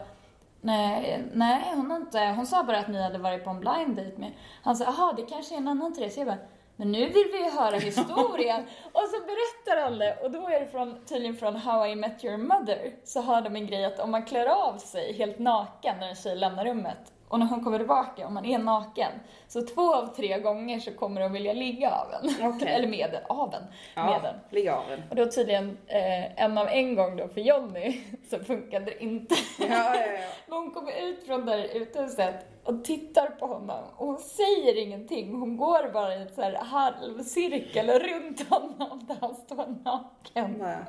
[0.60, 3.96] nej, nej hon har inte, hon sa bara att ni hade varit på en blind
[3.96, 4.32] date med,
[4.62, 6.16] han sa, jaha det kanske är en annan Therese.
[6.18, 6.38] Jag bara,
[6.80, 8.66] men nu vill vi ju höra historien.
[8.92, 12.36] och så berättar det och då är det från, tydligen från How I Met Your
[12.36, 16.08] Mother, så har de en grej att om man klär av sig helt naken när
[16.08, 19.12] en tjej lämnar rummet och när hon kommer tillbaka, om man är naken,
[19.48, 22.48] så två av tre gånger så kommer de vilja ligga av en.
[22.48, 22.68] Okej.
[22.74, 23.62] Eller med den, av en.
[24.06, 24.34] Med den.
[24.50, 25.02] lägg av den.
[25.10, 28.00] Och då tydligen eh, en av en gång då för Jonny
[28.30, 29.34] så funkade det inte.
[29.58, 30.20] Ja, ja, ja.
[30.46, 35.40] Men hon kommer ut från där utehuset och tittar på honom och hon säger ingenting.
[35.40, 40.86] Hon går bara i så här halvcirkel runt honom där han står naken Bara,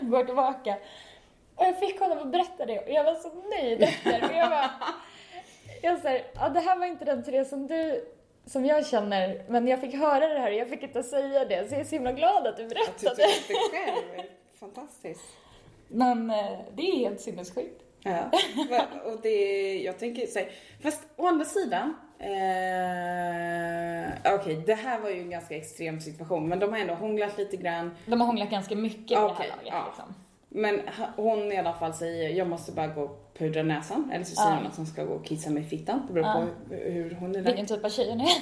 [0.00, 0.76] och går tillbaka.
[1.54, 4.24] Och jag fick honom att berätta det och jag var så nöjd efter.
[4.24, 4.70] Och jag bara,
[5.82, 8.04] jag säger, ja det här var inte den Therese som du
[8.46, 11.68] som jag känner, men jag fick höra det här och jag fick inte säga det,
[11.68, 13.16] så jag är så himla glad att du berättade.
[13.16, 14.26] tyckte det själv.
[14.60, 15.24] Fantastiskt.
[15.88, 17.82] Men eh, det är helt sinnessjukt.
[18.02, 18.30] Ja,
[19.04, 20.50] och det, jag tänker så här,
[20.82, 22.34] fast å andra sidan, eh,
[24.34, 27.56] okej det här var ju en ganska extrem situation men de har ändå hånglat lite
[27.56, 27.96] grann.
[28.06, 29.84] De har hånglat ganska mycket på det Okej, här laget ja.
[29.86, 30.14] liksom.
[30.48, 30.80] Men
[31.16, 34.10] hon i alla fall säger, jag måste bara gå och pudra näsan.
[34.14, 36.02] Eller så säger hon att hon ska gå och kissa mig i fittan.
[36.06, 37.40] Det beror på hur, hon är.
[37.42, 38.28] Vilken typ av tjej hon är.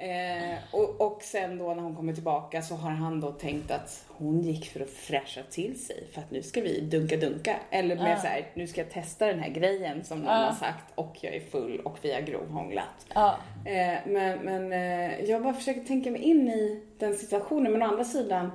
[0.00, 4.04] Eh, och, och sen då när hon kommer tillbaka så har han då tänkt att
[4.08, 7.56] hon gick för att fräscha till sig för att nu ska vi dunka-dunka.
[7.70, 8.16] Eller med Ja.
[8.16, 10.36] så här, nu ska jag testa den här grejen som någon Ja.
[10.46, 13.06] har sagt och jag är full och vi har grovhånglat.
[13.14, 13.36] Ja.
[13.64, 17.72] Eh, men men eh, jag bara försöker tänka mig in i den situationen.
[17.72, 18.50] Men å andra sidan,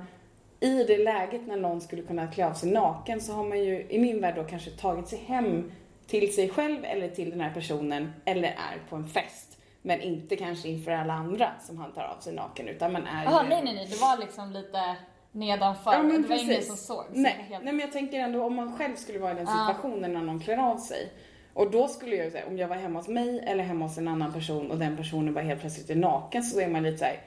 [0.64, 3.86] i det läget när någon skulle kunna klä av sig naken så har man ju
[3.88, 5.72] i min värld då kanske tagit sig hem
[6.06, 9.58] till sig själv eller till den här personen eller är på en fest.
[9.82, 13.24] Men inte kanske inför alla andra som han tar av sig naken utan man är
[13.24, 14.96] Jaha, ju- nej nej nej, det var liksom lite
[15.32, 15.92] nedanför.
[15.92, 16.66] Ja, men det var ingen precis.
[16.66, 17.04] som såg.
[17.04, 17.64] Så Nej, helt...
[17.64, 20.40] nej men jag tänker ändå om man själv skulle vara i den situationen när någon
[20.40, 21.12] klär av sig.
[21.54, 24.08] Och då skulle jag säga, om jag var hemma hos mig eller hemma hos en
[24.08, 27.04] annan person och den personen bara helt plötsligt är naken så är man lite så
[27.04, 27.20] här.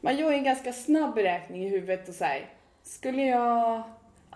[0.00, 2.48] Man gör en ganska snabb beräkning i huvudet och här.
[2.90, 3.82] Skulle jag?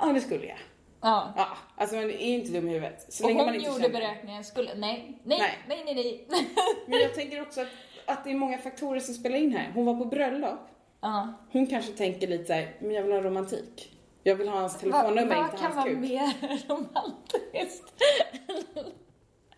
[0.01, 0.59] Ja det skulle jag.
[1.01, 1.33] Ja.
[1.37, 1.47] Ja,
[1.77, 3.13] alltså man är inte dum i huvudet.
[3.13, 4.01] Så Och länge hon man inte gjorde känner.
[4.01, 5.59] beräkningen, skulle, nej, nej, Nej.
[5.69, 6.49] nej, nej, nej.
[6.87, 7.69] Men jag tänker också att,
[8.07, 9.71] att det är många faktorer som spelar in här.
[9.75, 10.59] Hon var på bröllop.
[11.01, 11.33] Ja.
[11.53, 13.93] Hon kanske tänker lite så här, men jag vill ha romantik.
[14.23, 15.99] Jag vill ha hans Vad telefonnummer, vad inte kan hans vara kuk.
[15.99, 17.93] mer romantiskt?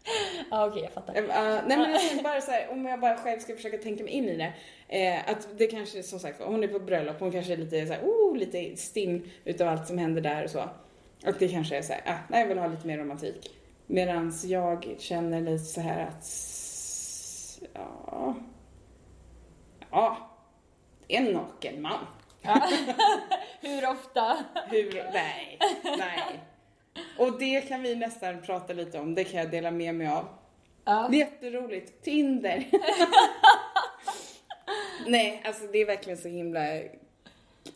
[0.51, 1.23] ja, okej, jag fattar.
[1.23, 1.29] Uh,
[1.67, 4.29] nej men tänker bara så här, om jag bara själv ska försöka tänka mig in
[4.29, 4.53] i det.
[4.89, 7.93] Eh, att det kanske, som sagt hon är på bröllop, hon kanske är lite så
[7.93, 10.69] här, oh, lite stinn utav allt som händer där och så.
[11.27, 13.51] Och det kanske är så här, ah, nej jag vill ha lite mer romantik.
[13.87, 16.27] Medans jag känner lite så här att,
[17.75, 18.35] ja,
[19.91, 20.31] ja,
[21.09, 22.07] en naken man.
[23.61, 24.37] Hur ofta?
[24.71, 25.59] Hur, nej,
[25.99, 26.41] nej.
[27.18, 30.24] Och det kan vi nästan prata lite om, det kan jag dela med mig av.
[30.84, 31.09] Ja.
[31.11, 32.03] Det är jätteroligt.
[32.03, 32.64] Tinder.
[35.07, 36.61] Nej, alltså det är verkligen så himla...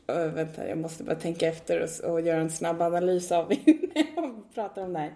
[0.07, 3.49] Ö, vänta, jag måste bara tänka efter och, och göra en snabb analys av
[3.95, 5.15] när jag pratar om det här.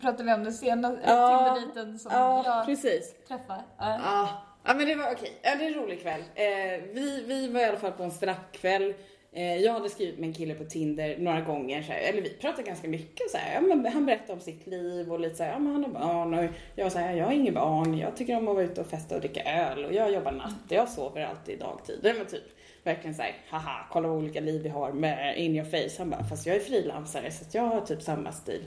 [0.00, 3.14] Pratar vi om den senaste Ja, Tinder-dejten som Ja, jag precis.
[3.28, 3.60] träffade?
[3.78, 3.98] Ja.
[4.02, 4.28] Ja.
[4.64, 5.32] ja, men det var okej.
[5.42, 6.20] Ja, det är en rolig kväll.
[6.34, 6.44] Eh,
[6.92, 8.94] vi, vi var i alla fall på en straffkväll.
[9.36, 12.30] Eh, jag hade skrivit med en kille på Tinder några gånger, så här, eller vi
[12.30, 13.30] pratade ganska mycket.
[13.30, 15.72] Så här, ja, men han berättade om sitt liv och lite så här, ja men
[15.72, 18.48] han har barn och jag var så här, jag har inget barn, jag tycker om
[18.48, 21.24] att vara ute och festa och dricka öl och jag jobbar natt och jag sover
[21.24, 21.98] alltid dagtid.
[22.02, 22.42] Men typ
[22.82, 25.94] verkligen så här, haha, kolla vad olika liv vi har med in your face.
[25.98, 28.64] Han bara, fast jag är frilansare så att jag har typ samma stil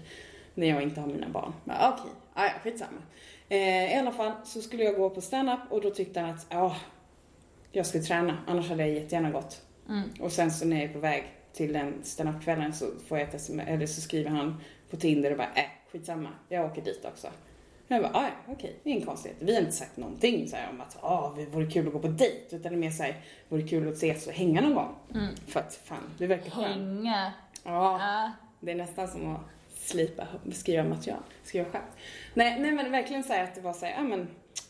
[0.53, 1.53] när jag inte har mina barn.
[1.65, 2.11] Okej, okay.
[2.35, 3.01] ja, skitsamma.
[3.49, 6.47] Eh, I alla fall så skulle jag gå på stand-up och då tyckte han att
[6.49, 6.75] ja,
[7.71, 9.66] jag skulle träna, annars hade jag jättegärna gått.
[9.89, 10.09] Mm.
[10.19, 11.23] Och sen så när jag är på väg
[11.53, 15.37] till den stand-up-kvällen så får jag ett sms, eller så skriver han på Tinder och
[15.37, 17.27] bara äh, skitsamma, jag åker dit också.
[17.87, 19.37] Jag bara, ah, ja, okej, det är ingen konstighet.
[19.41, 21.99] Vi har inte sagt någonting så här, om att ah, det vore kul att gå
[21.99, 24.75] på dejt, utan det är mer så här, vore kul att ses och hänga någon
[24.75, 24.95] gång.
[25.13, 25.35] Mm.
[25.47, 26.67] För att fan, det verkar skönt.
[26.67, 27.31] Hänga.
[27.63, 27.99] Ja.
[27.99, 28.31] Ja.
[28.59, 29.41] Det är nästan som att
[29.73, 31.91] slipa, skriva material, skriva skämt.
[32.33, 34.27] Nej, nej men verkligen så här att det var så här, ja men,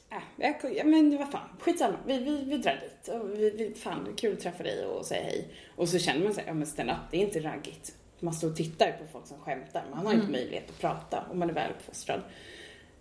[0.09, 3.07] äh, jag, men vad fan, skitsamma, vi, vi, vi drar dit.
[3.07, 5.47] Och vi, vi, fan, kul att träffa dig och säga hej.
[5.75, 7.95] Och så känner man sig, ja men stand up, det är inte raggigt.
[8.19, 10.31] Man står och tittar på folk som skämtar, man har inte Mm.
[10.31, 12.21] möjlighet att prata om man är väl uppfostrad.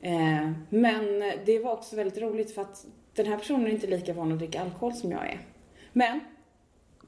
[0.00, 4.12] Eh, men det var också väldigt roligt för att den här personen är inte lika
[4.12, 5.40] van att dricka alkohol som jag är.
[5.92, 6.20] Men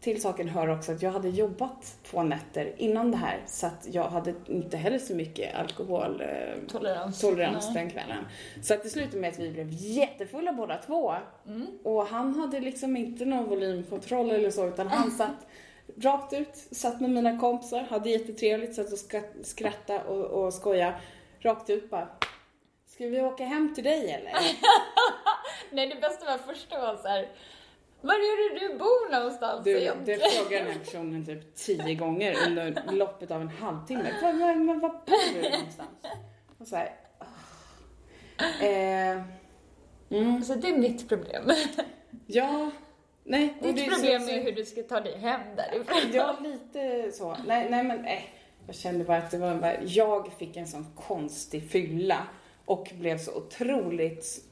[0.00, 3.86] till saken hör också att jag hade jobbat två nätter innan det här så att
[3.90, 8.24] jag hade inte heller så mycket alkoholtolerans eh, tolerans den kvällen.
[8.62, 11.14] Så att det slutade med att vi blev jättefulla båda två.
[11.46, 11.66] Mm.
[11.84, 15.46] Och han hade liksom inte någon volymkontroll eller så utan han satt
[15.96, 18.98] rakt ut, satt med mina kompisar, hade jättetrevligt, satt och
[19.46, 20.94] skrattade och, och skoja
[21.40, 22.08] rakt ut bara.
[22.86, 24.32] Ska vi åka hem till dig eller?
[25.70, 27.28] Nej, det bästa var första var så här,
[28.00, 29.74] var är det du bor någonstans du,
[30.04, 34.12] Det frågar den här personen typ tio gånger under loppet av en halvtimme.
[34.22, 35.90] Var, var, var, var bor du någonstans?
[36.58, 36.94] Och så här,
[38.38, 38.64] oh.
[38.64, 39.22] eh,
[40.10, 40.42] mm.
[40.42, 41.50] Så det är mitt problem.
[42.26, 42.70] Ja,
[43.24, 43.54] nej.
[43.62, 46.12] Ditt problem så, är hur du ska ta dig hem därifrån.
[46.12, 47.36] Ja, lite så.
[47.46, 48.22] Nej, nej men eh,
[48.66, 52.26] jag kände bara att det var jag fick en sån konstig fylla
[52.64, 54.47] och blev så otroligt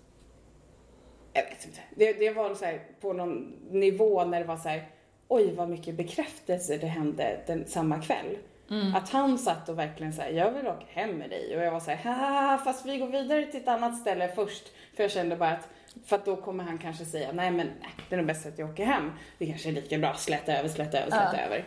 [1.36, 1.80] jag vet inte.
[1.94, 4.84] Det, det var så här, på någon nivå när det var så här,
[5.28, 8.38] oj vad mycket bekräftelse det hände den, samma kväll.
[8.70, 8.94] Mm.
[8.94, 11.56] Att han satt och verkligen såhär, jag vill åka hem med dig.
[11.56, 14.64] Och jag var såhär, haha, fast vi går vidare till ett annat ställe först.
[14.96, 15.68] För jag kände bara att,
[16.06, 18.58] för att då kommer han kanske säga, nej men nej, det är nog bäst att
[18.58, 19.12] jag åker hem.
[19.38, 21.42] Det kanske är lika bra, släta över, släta över, släta ja.
[21.42, 21.64] över.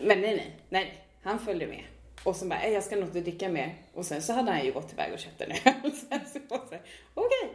[0.00, 1.84] Men nej, nej, nej, han följde med.
[2.24, 3.74] Och så bara, jag ska nog inte dricka mer.
[3.94, 5.92] Och sen så hade han ju gått iväg och köpt en öl.
[5.92, 6.80] så jag okej.
[7.14, 7.48] Okay.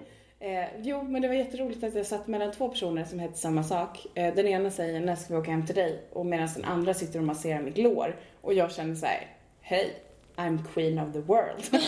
[0.43, 3.63] Eh, jo, men det var jätteroligt att jag satt mellan två personer som hette samma
[3.63, 4.07] sak.
[4.13, 6.03] Eh, den ena säger när ska vi åka hem till dig?
[6.11, 8.15] Och medan den andra sitter och masserar mitt lår.
[8.41, 9.27] Och jag känner så här,
[9.61, 9.95] hej,
[10.35, 11.63] I'm queen of the world.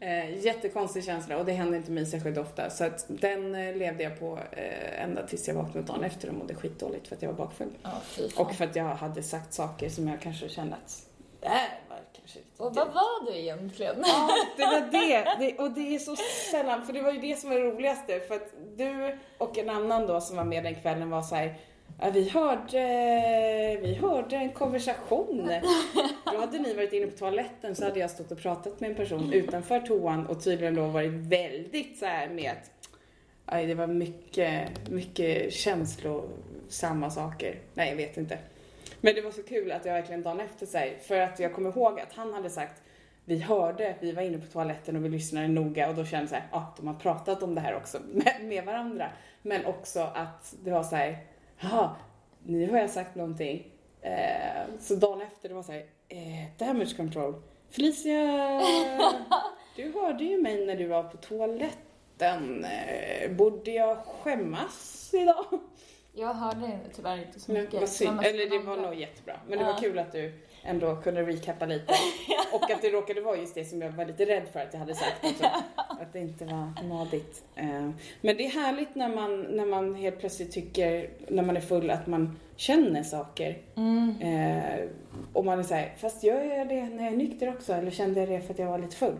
[0.00, 2.70] eh, jättekonstig känsla och det händer inte mig särskilt ofta.
[2.70, 6.34] Så att den eh, levde jag på eh, ända tills jag vaknade dagen efter och
[6.34, 7.70] mådde skitdåligt för att jag var bakfull.
[7.84, 11.06] Oh, och för att jag hade sagt saker som jag kanske kände att,
[11.40, 11.50] äh,
[12.32, 13.96] kanske Och vad var du egentligen?
[14.06, 15.36] Ja, det var det.
[15.38, 15.58] det.
[15.58, 16.16] Och det är så
[16.50, 18.20] sällan, för det var ju det som var det roligaste.
[18.20, 21.54] För att du och en annan då som var med den kvällen var så här,
[22.00, 22.78] Ja, vi hörde,
[23.82, 25.50] vi hörde en konversation.
[26.24, 28.96] Då hade ni varit inne på toaletten så hade jag stått och pratat med en
[28.96, 32.88] person utanför toan och tydligen då varit väldigt så här med att
[33.46, 37.58] aj, det var mycket, mycket känslosamma saker.
[37.74, 38.38] Nej, jag vet inte.
[39.04, 41.70] Men det var så kul att jag verkligen dagen efter sig, för att jag kommer
[41.70, 42.82] ihåg att han hade sagt
[43.24, 46.28] vi hörde, vi var inne på toaletten och vi lyssnade noga och då kände jag
[46.28, 49.10] såhär, ja ah, de har pratat om det här också med, med varandra.
[49.42, 51.18] Men också att det var såhär,
[51.60, 51.96] jaha,
[52.42, 53.66] nu har jag sagt någonting.
[54.00, 57.34] Eh, så dagen efter det var såhär, eh, damage control.
[57.70, 58.20] Felicia,
[59.76, 62.64] du hörde ju mig när du var på toaletten.
[62.64, 65.44] Eh, borde jag skämmas idag?
[66.14, 67.80] Jag hörde tyvärr inte så mycket.
[67.80, 68.20] Vad synd.
[68.24, 69.36] Eller det var nog jättebra.
[69.48, 69.72] Men det ja.
[69.72, 70.32] var kul att du
[70.62, 71.94] ändå kunde recappa lite.
[72.52, 74.80] Och att det råkade vara just det som jag var lite rädd för att jag
[74.80, 75.24] hade sagt.
[75.24, 75.44] Också.
[75.76, 77.44] Att det inte var madigt.
[77.56, 77.90] Eh,
[78.20, 81.90] men det är härligt när man, när man helt plötsligt tycker, när man är full,
[81.90, 83.58] att man känner saker.
[83.76, 84.20] Mm.
[84.20, 84.88] Eh,
[85.32, 87.72] och man är såhär, fast gör jag det när jag är nykter också?
[87.72, 89.18] Eller kände jag det för att jag var lite full?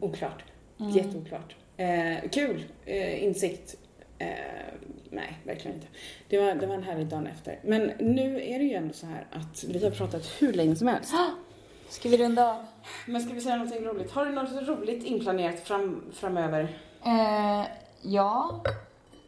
[0.00, 0.44] Oklart.
[0.80, 0.92] Mm.
[0.92, 1.56] Jätteoklart.
[1.76, 2.64] Eh, kul
[3.18, 3.76] insikt.
[5.10, 5.86] Nej, verkligen inte.
[6.28, 7.58] Det var, det var en härlig dag efter.
[7.64, 10.88] Men nu är det ju ändå så här att vi har pratat hur länge som
[10.88, 11.14] helst.
[11.88, 12.66] Ska vi runda av?
[13.06, 14.10] Men ska vi säga någonting roligt?
[14.10, 16.78] Har du något roligt inplanerat fram, framöver?
[17.04, 17.66] Eh,
[18.02, 18.62] ja.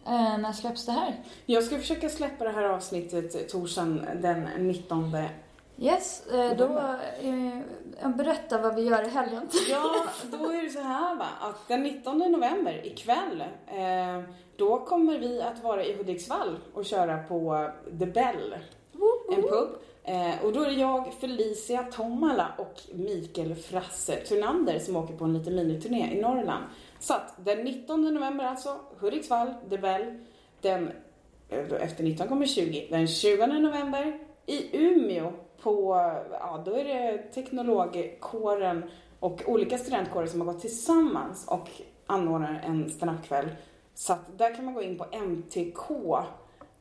[0.06, 1.14] Eh, när släpps det här?
[1.46, 5.10] Jag ska försöka släppa det här avsnittet torsdagen den 19
[5.80, 6.64] Yes, eh, då
[7.22, 9.48] eh, berätta vad vi gör i helgen.
[9.70, 14.22] Ja, då är det så här va, att den 19 november ikväll eh,
[14.56, 18.56] då kommer vi att vara i Hudiksvall och köra på The Bell,
[19.36, 19.68] en pub.
[20.04, 25.24] Eh, och då är det jag, Felicia Tomala och Mikael Frasse Thunander som åker på
[25.24, 26.64] en liten miniturné i Norrland.
[26.98, 30.18] Så att den 19 november alltså, Hudiksvall, The Bell.
[30.60, 30.90] Den,
[31.48, 32.88] eh, efter 19 kommer 20.
[32.90, 35.94] Den 20 november i Umeå på,
[36.30, 38.90] ja då är det teknologkåren
[39.20, 41.68] och olika studentkårer som har gått tillsammans och
[42.06, 43.48] anordnar en standupkväll
[43.98, 45.90] så att där kan man gå in på MTK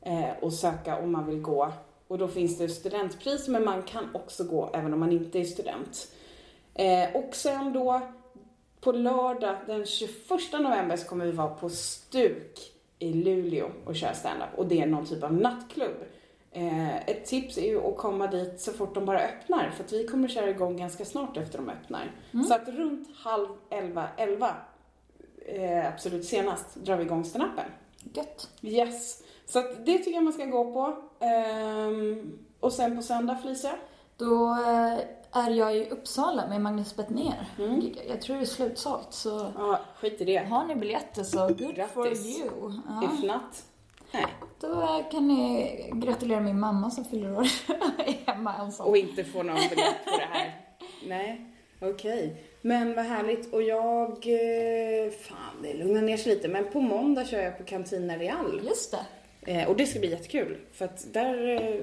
[0.01, 1.71] eh, och söka om man vill gå.
[2.07, 5.43] Och då finns det studentpris, men man kan också gå även om man inte är
[5.43, 6.07] student.
[6.73, 8.01] Eh, och sen då
[8.81, 10.11] på lördag den 21
[10.51, 12.59] november så kommer vi vara på Stuk
[12.99, 14.49] i Luleå och köra standup.
[14.55, 15.97] Och det är någon typ av nattklubb.
[16.57, 19.93] Eh, ett tips är ju att komma dit så fort de bara öppnar, för att
[19.93, 22.11] vi kommer köra igång ganska snart efter de öppnar.
[22.33, 22.45] Mm.
[22.45, 24.55] Så att runt halv elva, elva
[25.45, 27.65] eh, absolut senast drar vi igång standupen.
[28.13, 28.49] Gött.
[28.61, 29.23] Yes.
[29.45, 30.97] Så att det tycker jag man ska gå på.
[31.25, 33.73] Um, och sen på söndag, Felicia?
[34.17, 34.57] Då
[35.31, 37.49] är jag i Uppsala med Magnus Bettner.
[37.59, 37.93] Mm.
[38.09, 40.37] Jag tror det är slutsålt, så Ja, skit i det.
[40.37, 42.39] har ni biljetter så good for Grattis.
[42.39, 42.73] you.
[42.87, 43.03] Ja.
[43.03, 43.63] If not.
[44.17, 44.27] Nej.
[44.59, 47.47] Då kan ni gratulera min mamma som fyller år
[48.31, 48.87] hemma ensam.
[48.87, 50.61] Och inte få någon biljett på det här.
[51.07, 51.45] Nej,
[51.81, 52.43] okej.
[52.61, 53.53] Men vad härligt.
[53.53, 54.09] Och jag...
[54.09, 56.47] eh, Fan, det lugnar ner sig lite.
[56.47, 58.61] Men på måndag kör jag på Cantina Real.
[58.63, 59.05] Just det.
[59.51, 60.57] Eh, och det ska bli jättekul.
[60.73, 61.47] För att där...
[61.49, 61.81] eh,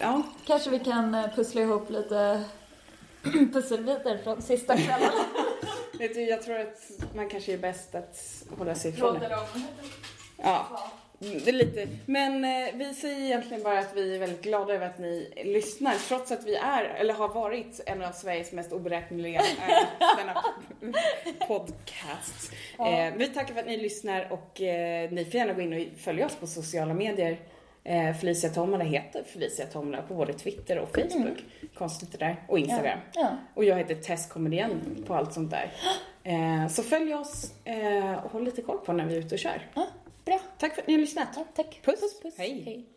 [0.00, 2.44] Ja, Kanske vi kan pussla ihop lite
[3.52, 5.10] pusselbitar från sista kvällen.
[5.98, 9.38] vet du, jag tror att man kanske är bäst att hålla sig ifrån det.
[10.42, 10.66] Ja,
[11.18, 11.88] det är lite.
[12.06, 15.94] Men eh, vi säger egentligen bara att vi är väldigt glada över att ni lyssnar.
[16.08, 20.36] Trots att vi är, eller har varit, en av Sveriges mest oberäkneliga eh,
[21.48, 22.50] podcasts.
[22.78, 25.98] Eh, vi tackar för att ni lyssnar och eh, ni får gärna gå in och
[25.98, 27.38] följa oss på sociala medier.
[27.84, 31.44] Eh, Felicia Tomala heter Felicia Tomala på både Twitter och Facebook.
[31.74, 32.44] Konstigt det där.
[32.48, 32.98] Och Instagram.
[33.14, 33.28] Ja.
[33.54, 35.72] Och jag heter Tess Komedian på allt sånt där.
[36.26, 37.52] Eh, så följ oss
[38.24, 39.62] och håll lite koll på när vi är ute och kör.
[40.26, 40.40] Bra.
[40.58, 41.28] Tack för att ni har lyssnat.
[41.34, 41.80] Ja, tack.
[41.84, 42.20] Puss.
[42.22, 42.34] puss.
[42.38, 42.62] Hej.
[42.66, 42.95] Hej.